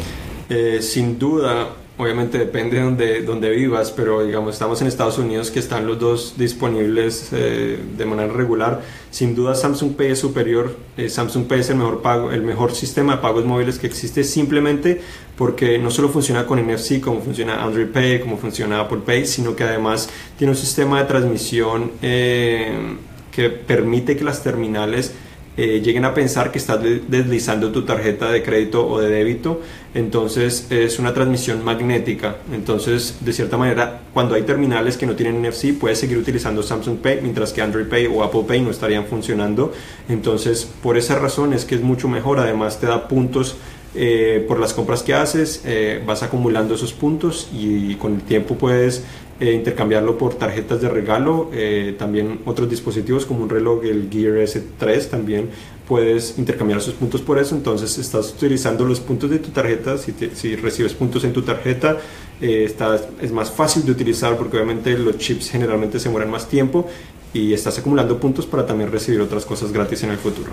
Eh, 0.49 0.81
sin 0.81 1.17
duda, 1.17 1.69
obviamente 2.01 2.39
depende 2.39 2.77
de 2.77 2.83
donde, 2.83 3.21
donde 3.21 3.49
vivas, 3.51 3.91
pero 3.91 4.25
digamos, 4.25 4.55
estamos 4.55 4.81
en 4.81 4.87
Estados 4.87 5.19
Unidos 5.19 5.51
que 5.51 5.59
están 5.59 5.85
los 5.85 5.99
dos 5.99 6.33
disponibles 6.35 7.29
eh, 7.31 7.77
de 7.95 8.05
manera 8.05 8.33
regular. 8.33 8.81
Sin 9.11 9.35
duda 9.35 9.53
Samsung 9.53 9.93
Pay 9.93 10.11
es 10.11 10.19
superior, 10.19 10.75
eh, 10.97 11.09
Samsung 11.09 11.45
Pay 11.45 11.59
es 11.59 11.69
el 11.69 11.75
mejor, 11.75 12.01
pago, 12.01 12.31
el 12.31 12.41
mejor 12.41 12.73
sistema 12.73 13.17
de 13.17 13.21
pagos 13.21 13.45
móviles 13.45 13.77
que 13.77 13.85
existe 13.85 14.23
simplemente 14.23 14.99
porque 15.37 15.77
no 15.77 15.91
solo 15.91 16.09
funciona 16.09 16.47
con 16.47 16.59
NFC 16.59 16.99
como 16.99 17.21
funciona 17.21 17.63
Android 17.63 17.87
Pay, 17.87 18.19
como 18.19 18.37
funciona 18.37 18.79
Apple 18.79 19.01
Pay, 19.05 19.27
sino 19.27 19.55
que 19.55 19.63
además 19.63 20.09
tiene 20.37 20.51
un 20.51 20.57
sistema 20.57 20.99
de 20.99 21.05
transmisión 21.05 21.91
eh, 22.01 22.97
que 23.31 23.49
permite 23.49 24.17
que 24.17 24.23
las 24.23 24.41
terminales 24.41 25.13
eh, 25.57 25.81
lleguen 25.83 26.05
a 26.05 26.13
pensar 26.13 26.51
que 26.51 26.57
estás 26.57 26.79
deslizando 26.81 27.71
tu 27.71 27.83
tarjeta 27.83 28.31
de 28.31 28.41
crédito 28.41 28.87
o 28.87 28.99
de 28.99 29.09
débito, 29.09 29.61
entonces 29.93 30.67
es 30.69 30.97
una 30.99 31.13
transmisión 31.13 31.63
magnética. 31.63 32.37
Entonces, 32.53 33.17
de 33.19 33.33
cierta 33.33 33.57
manera, 33.57 34.01
cuando 34.13 34.35
hay 34.35 34.43
terminales 34.43 34.97
que 34.97 35.05
no 35.05 35.15
tienen 35.15 35.41
NFC, 35.41 35.77
puedes 35.77 35.99
seguir 35.99 36.17
utilizando 36.17 36.63
Samsung 36.63 36.97
Pay, 36.99 37.19
mientras 37.21 37.51
que 37.51 37.61
Android 37.61 37.87
Pay 37.87 38.07
o 38.07 38.23
Apple 38.23 38.43
Pay 38.47 38.61
no 38.61 38.71
estarían 38.71 39.05
funcionando. 39.05 39.73
Entonces, 40.07 40.69
por 40.81 40.97
esa 40.97 41.19
razón 41.19 41.53
es 41.53 41.65
que 41.65 41.75
es 41.75 41.81
mucho 41.81 42.07
mejor. 42.07 42.39
Además, 42.39 42.79
te 42.79 42.87
da 42.87 43.07
puntos 43.07 43.57
eh, 43.93 44.45
por 44.47 44.57
las 44.57 44.73
compras 44.73 45.03
que 45.03 45.13
haces, 45.13 45.63
eh, 45.65 46.01
vas 46.05 46.23
acumulando 46.23 46.75
esos 46.75 46.93
puntos 46.93 47.49
y 47.53 47.95
con 47.95 48.15
el 48.15 48.21
tiempo 48.21 48.55
puedes 48.55 49.03
eh, 49.41 49.51
intercambiarlo 49.51 50.17
por 50.17 50.35
tarjetas 50.35 50.79
de 50.79 50.87
regalo. 50.87 51.49
también 51.97 52.39
otros 52.45 52.69
dispositivos 52.69 53.25
como 53.25 53.43
un 53.43 53.49
reloj, 53.49 53.83
el 53.83 54.07
Gear 54.09 54.35
S3, 54.37 55.09
también 55.09 55.49
puedes 55.87 56.37
intercambiar 56.37 56.79
esos 56.79 56.93
puntos 56.93 57.21
por 57.21 57.37
eso. 57.37 57.55
Entonces 57.55 57.97
estás 57.97 58.31
utilizando 58.31 58.85
los 58.85 59.01
puntos 59.01 59.29
de 59.29 59.39
tu 59.39 59.49
tarjeta. 59.49 59.97
Si, 59.97 60.13
si 60.33 60.55
recibes 60.55 60.93
puntos 60.93 61.25
en 61.25 61.33
tu 61.33 61.41
tarjeta, 61.41 61.97
es 62.39 63.31
más 63.31 63.51
fácil 63.51 63.85
de 63.85 63.91
utilizar 63.91 64.37
porque 64.37 64.57
obviamente 64.57 64.97
los 64.97 65.17
chips 65.17 65.49
generalmente 65.49 65.99
se 65.99 66.09
mueren 66.09 66.29
más 66.29 66.47
tiempo 66.47 66.87
y 67.33 67.53
estás 67.53 67.77
acumulando 67.79 68.19
puntos 68.19 68.45
para 68.45 68.65
también 68.65 68.91
recibir 68.91 69.21
otras 69.21 69.45
cosas 69.45 69.71
gratis 69.71 70.03
en 70.03 70.11
el 70.11 70.17
futuro. 70.17 70.51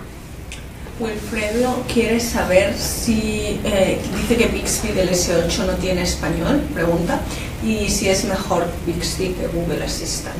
Wilfredo 0.99 1.83
quiere 1.91 2.19
saber 2.19 2.75
si 2.75 3.59
eh, 3.63 3.99
dice 4.17 4.35
que 4.35 4.47
Bixby 4.47 4.91
del 4.91 5.09
S8 5.09 5.65
no 5.65 5.73
tiene 5.75 6.01
español, 6.01 6.61
pregunta, 6.73 7.21
y 7.63 7.89
si 7.89 8.09
es 8.09 8.25
mejor 8.25 8.65
Bixby 8.85 9.29
que 9.29 9.47
Google 9.47 9.83
Assistant. 9.83 10.35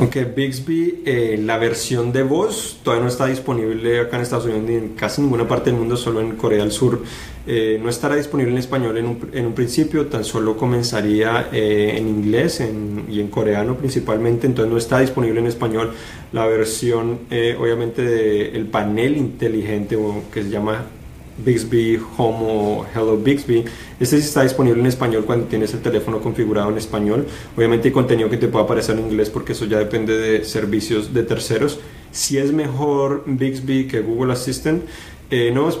Ok, 0.00 0.16
Bixby, 0.36 1.02
eh, 1.04 1.40
la 1.42 1.58
versión 1.58 2.12
de 2.12 2.22
voz 2.22 2.78
todavía 2.84 3.02
no 3.02 3.10
está 3.10 3.26
disponible 3.26 3.98
acá 3.98 4.14
en 4.16 4.22
Estados 4.22 4.44
Unidos 4.44 4.62
ni 4.62 4.74
en 4.76 4.88
casi 4.90 5.20
ninguna 5.20 5.48
parte 5.48 5.70
del 5.70 5.80
mundo, 5.80 5.96
solo 5.96 6.20
en 6.20 6.36
Corea 6.36 6.60
del 6.60 6.70
Sur. 6.70 7.02
Eh, 7.48 7.80
no 7.82 7.90
estará 7.90 8.14
disponible 8.14 8.52
en 8.52 8.58
español 8.58 8.96
en 8.96 9.06
un, 9.06 9.30
en 9.32 9.46
un 9.46 9.54
principio, 9.54 10.06
tan 10.06 10.22
solo 10.22 10.56
comenzaría 10.56 11.48
eh, 11.52 11.94
en 11.96 12.06
inglés 12.06 12.62
y 13.10 13.20
en 13.20 13.26
coreano 13.26 13.76
principalmente, 13.76 14.46
entonces 14.46 14.70
no 14.70 14.78
está 14.78 15.00
disponible 15.00 15.40
en 15.40 15.48
español 15.48 15.92
la 16.30 16.46
versión, 16.46 17.18
obviamente, 17.58 18.02
del 18.02 18.66
panel 18.66 19.16
inteligente 19.16 19.96
o 19.96 20.22
que 20.32 20.44
se 20.44 20.50
llama 20.50 20.84
Bixby 21.44 22.00
Home 22.16 22.84
Hello 22.94 23.16
Bixby. 23.16 23.64
Este 24.00 24.16
está 24.16 24.42
disponible 24.42 24.80
en 24.80 24.86
español 24.86 25.24
cuando 25.24 25.46
tienes 25.46 25.72
el 25.74 25.80
teléfono 25.80 26.20
configurado 26.20 26.70
en 26.70 26.78
español. 26.78 27.26
Obviamente 27.56 27.88
hay 27.88 27.92
contenido 27.92 28.28
que 28.28 28.36
te 28.36 28.48
puede 28.48 28.64
aparecer 28.64 28.98
en 28.98 29.06
inglés 29.06 29.30
porque 29.30 29.52
eso 29.52 29.64
ya 29.64 29.78
depende 29.78 30.16
de 30.16 30.44
servicios 30.44 31.14
de 31.14 31.22
terceros. 31.22 31.80
Si 32.10 32.38
es 32.38 32.52
mejor 32.52 33.24
Bixby 33.26 33.86
que 33.86 34.00
Google 34.00 34.32
Assistant, 34.32 34.82
eh, 35.30 35.50
no, 35.52 35.60
hemos 35.60 35.78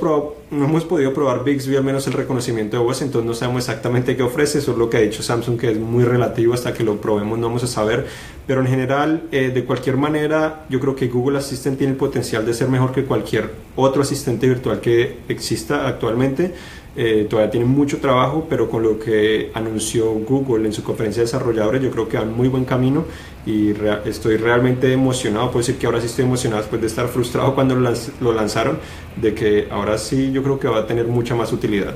no 0.50 0.64
hemos 0.66 0.84
podido 0.84 1.14
probar 1.14 1.42
Bixby, 1.42 1.76
al 1.76 1.84
menos 1.84 2.06
el 2.06 2.12
reconocimiento 2.12 2.76
de 2.76 2.82
voz, 2.82 3.00
entonces 3.00 3.26
no 3.26 3.32
sabemos 3.32 3.66
exactamente 3.66 4.14
qué 4.14 4.22
ofrece, 4.22 4.58
eso 4.58 4.72
es 4.72 4.78
lo 4.78 4.90
que 4.90 4.98
ha 4.98 5.00
dicho 5.00 5.22
Samsung, 5.22 5.58
que 5.58 5.70
es 5.70 5.78
muy 5.78 6.04
relativo, 6.04 6.52
hasta 6.52 6.74
que 6.74 6.84
lo 6.84 7.00
probemos 7.00 7.38
no 7.38 7.46
vamos 7.46 7.64
a 7.64 7.66
saber, 7.66 8.06
pero 8.46 8.60
en 8.60 8.66
general, 8.66 9.22
eh, 9.32 9.50
de 9.54 9.64
cualquier 9.64 9.96
manera, 9.96 10.66
yo 10.68 10.80
creo 10.80 10.94
que 10.94 11.08
Google 11.08 11.38
Assistant 11.38 11.78
tiene 11.78 11.94
el 11.94 11.98
potencial 11.98 12.44
de 12.44 12.52
ser 12.52 12.68
mejor 12.68 12.92
que 12.92 13.04
cualquier 13.04 13.50
otro 13.74 14.02
asistente 14.02 14.46
virtual 14.46 14.80
que 14.80 15.20
exista 15.28 15.86
actualmente. 15.86 16.52
Eh, 16.96 17.26
todavía 17.28 17.50
tiene 17.50 17.66
mucho 17.66 17.98
trabajo, 17.98 18.46
pero 18.48 18.68
con 18.68 18.82
lo 18.82 18.98
que 18.98 19.50
anunció 19.54 20.10
Google 20.14 20.66
en 20.66 20.72
su 20.72 20.82
conferencia 20.82 21.20
de 21.20 21.26
desarrolladores, 21.26 21.82
yo 21.82 21.90
creo 21.90 22.08
que 22.08 22.16
van 22.16 22.36
muy 22.36 22.48
buen 22.48 22.64
camino 22.64 23.04
y 23.46 23.72
estoy 24.04 24.36
realmente 24.36 24.92
emocionado. 24.92 25.46
Puedo 25.46 25.60
decir 25.60 25.78
que 25.78 25.86
ahora 25.86 26.00
sí 26.00 26.06
estoy 26.06 26.24
emocionado 26.24 26.62
después 26.62 26.80
de 26.80 26.88
estar 26.88 27.06
frustrado 27.08 27.54
cuando 27.54 27.74
lo 27.74 28.32
lanzaron, 28.32 28.78
de 29.16 29.34
que 29.34 29.68
ahora 29.70 29.96
sí 29.96 30.32
yo 30.32 30.42
creo 30.42 30.58
que 30.58 30.68
va 30.68 30.78
a 30.80 30.86
tener 30.86 31.06
mucha 31.06 31.34
más 31.34 31.52
utilidad. 31.52 31.94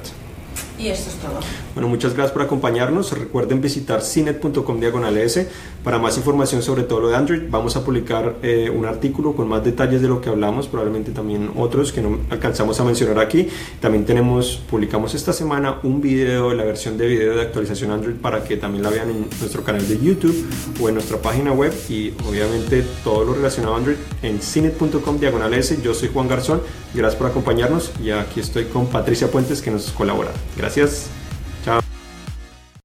Y 0.83 0.89
esto 0.89 1.11
es 1.11 1.17
todo. 1.17 1.39
Bueno, 1.75 1.89
muchas 1.89 2.15
gracias 2.15 2.33
por 2.33 2.43
acompañarnos. 2.43 3.17
Recuerden 3.17 3.61
visitar 3.61 4.03
cinet.com 4.03 4.81
diagonal 4.81 5.17
S 5.17 5.49
para 5.85 5.99
más 5.99 6.17
información 6.17 6.61
sobre 6.61 6.83
todo 6.83 7.01
lo 7.01 7.09
de 7.09 7.17
Android. 7.17 7.43
Vamos 7.49 7.77
a 7.77 7.85
publicar 7.85 8.37
eh, 8.43 8.69
un 8.69 8.85
artículo 8.85 9.37
con 9.37 9.47
más 9.47 9.63
detalles 9.63 10.03
de 10.03 10.09
lo 10.09 10.21
que 10.21 10.29
hablamos, 10.29 10.67
probablemente 10.67 11.13
también 11.13 11.51
otros 11.57 11.93
que 11.93 12.01
no 12.01 12.19
alcanzamos 12.31 12.81
a 12.81 12.85
mencionar 12.85 13.21
aquí. 13.21 13.49
También 13.81 14.05
tenemos, 14.05 14.61
publicamos 14.69 15.15
esta 15.15 15.33
semana 15.33 15.79
un 15.85 16.01
video, 16.01 16.53
la 16.53 16.65
versión 16.65 16.99
de 16.99 17.07
video 17.07 17.37
de 17.37 17.43
actualización 17.43 17.93
Android 17.93 18.17
para 18.17 18.43
que 18.43 18.57
también 18.57 18.83
la 18.83 18.91
vean 18.91 19.09
en 19.11 19.21
nuestro 19.39 19.63
canal 19.63 19.87
de 19.87 20.01
YouTube 20.01 20.49
o 20.83 20.89
en 20.89 20.95
nuestra 20.95 21.19
página 21.19 21.53
web 21.53 21.73
y 21.89 22.13
obviamente 22.29 22.85
todo 23.05 23.25
lo 23.25 23.35
relacionado 23.35 23.75
a 23.75 23.79
Android 23.79 23.97
en 24.23 24.41
cinet.com 24.41 25.21
diagonal 25.21 25.55
S. 25.55 25.79
Yo 25.81 25.95
soy 25.95 26.11
Juan 26.13 26.27
Garzón, 26.27 26.61
gracias 26.93 27.17
por 27.17 27.29
acompañarnos 27.29 27.93
y 28.03 28.11
aquí 28.11 28.41
estoy 28.41 28.65
con 28.65 28.87
Patricia 28.87 29.31
Puentes 29.31 29.63
que 29.63 29.71
nos 29.71 29.93
colabora. 29.93 30.33
Gracias. 30.75 31.22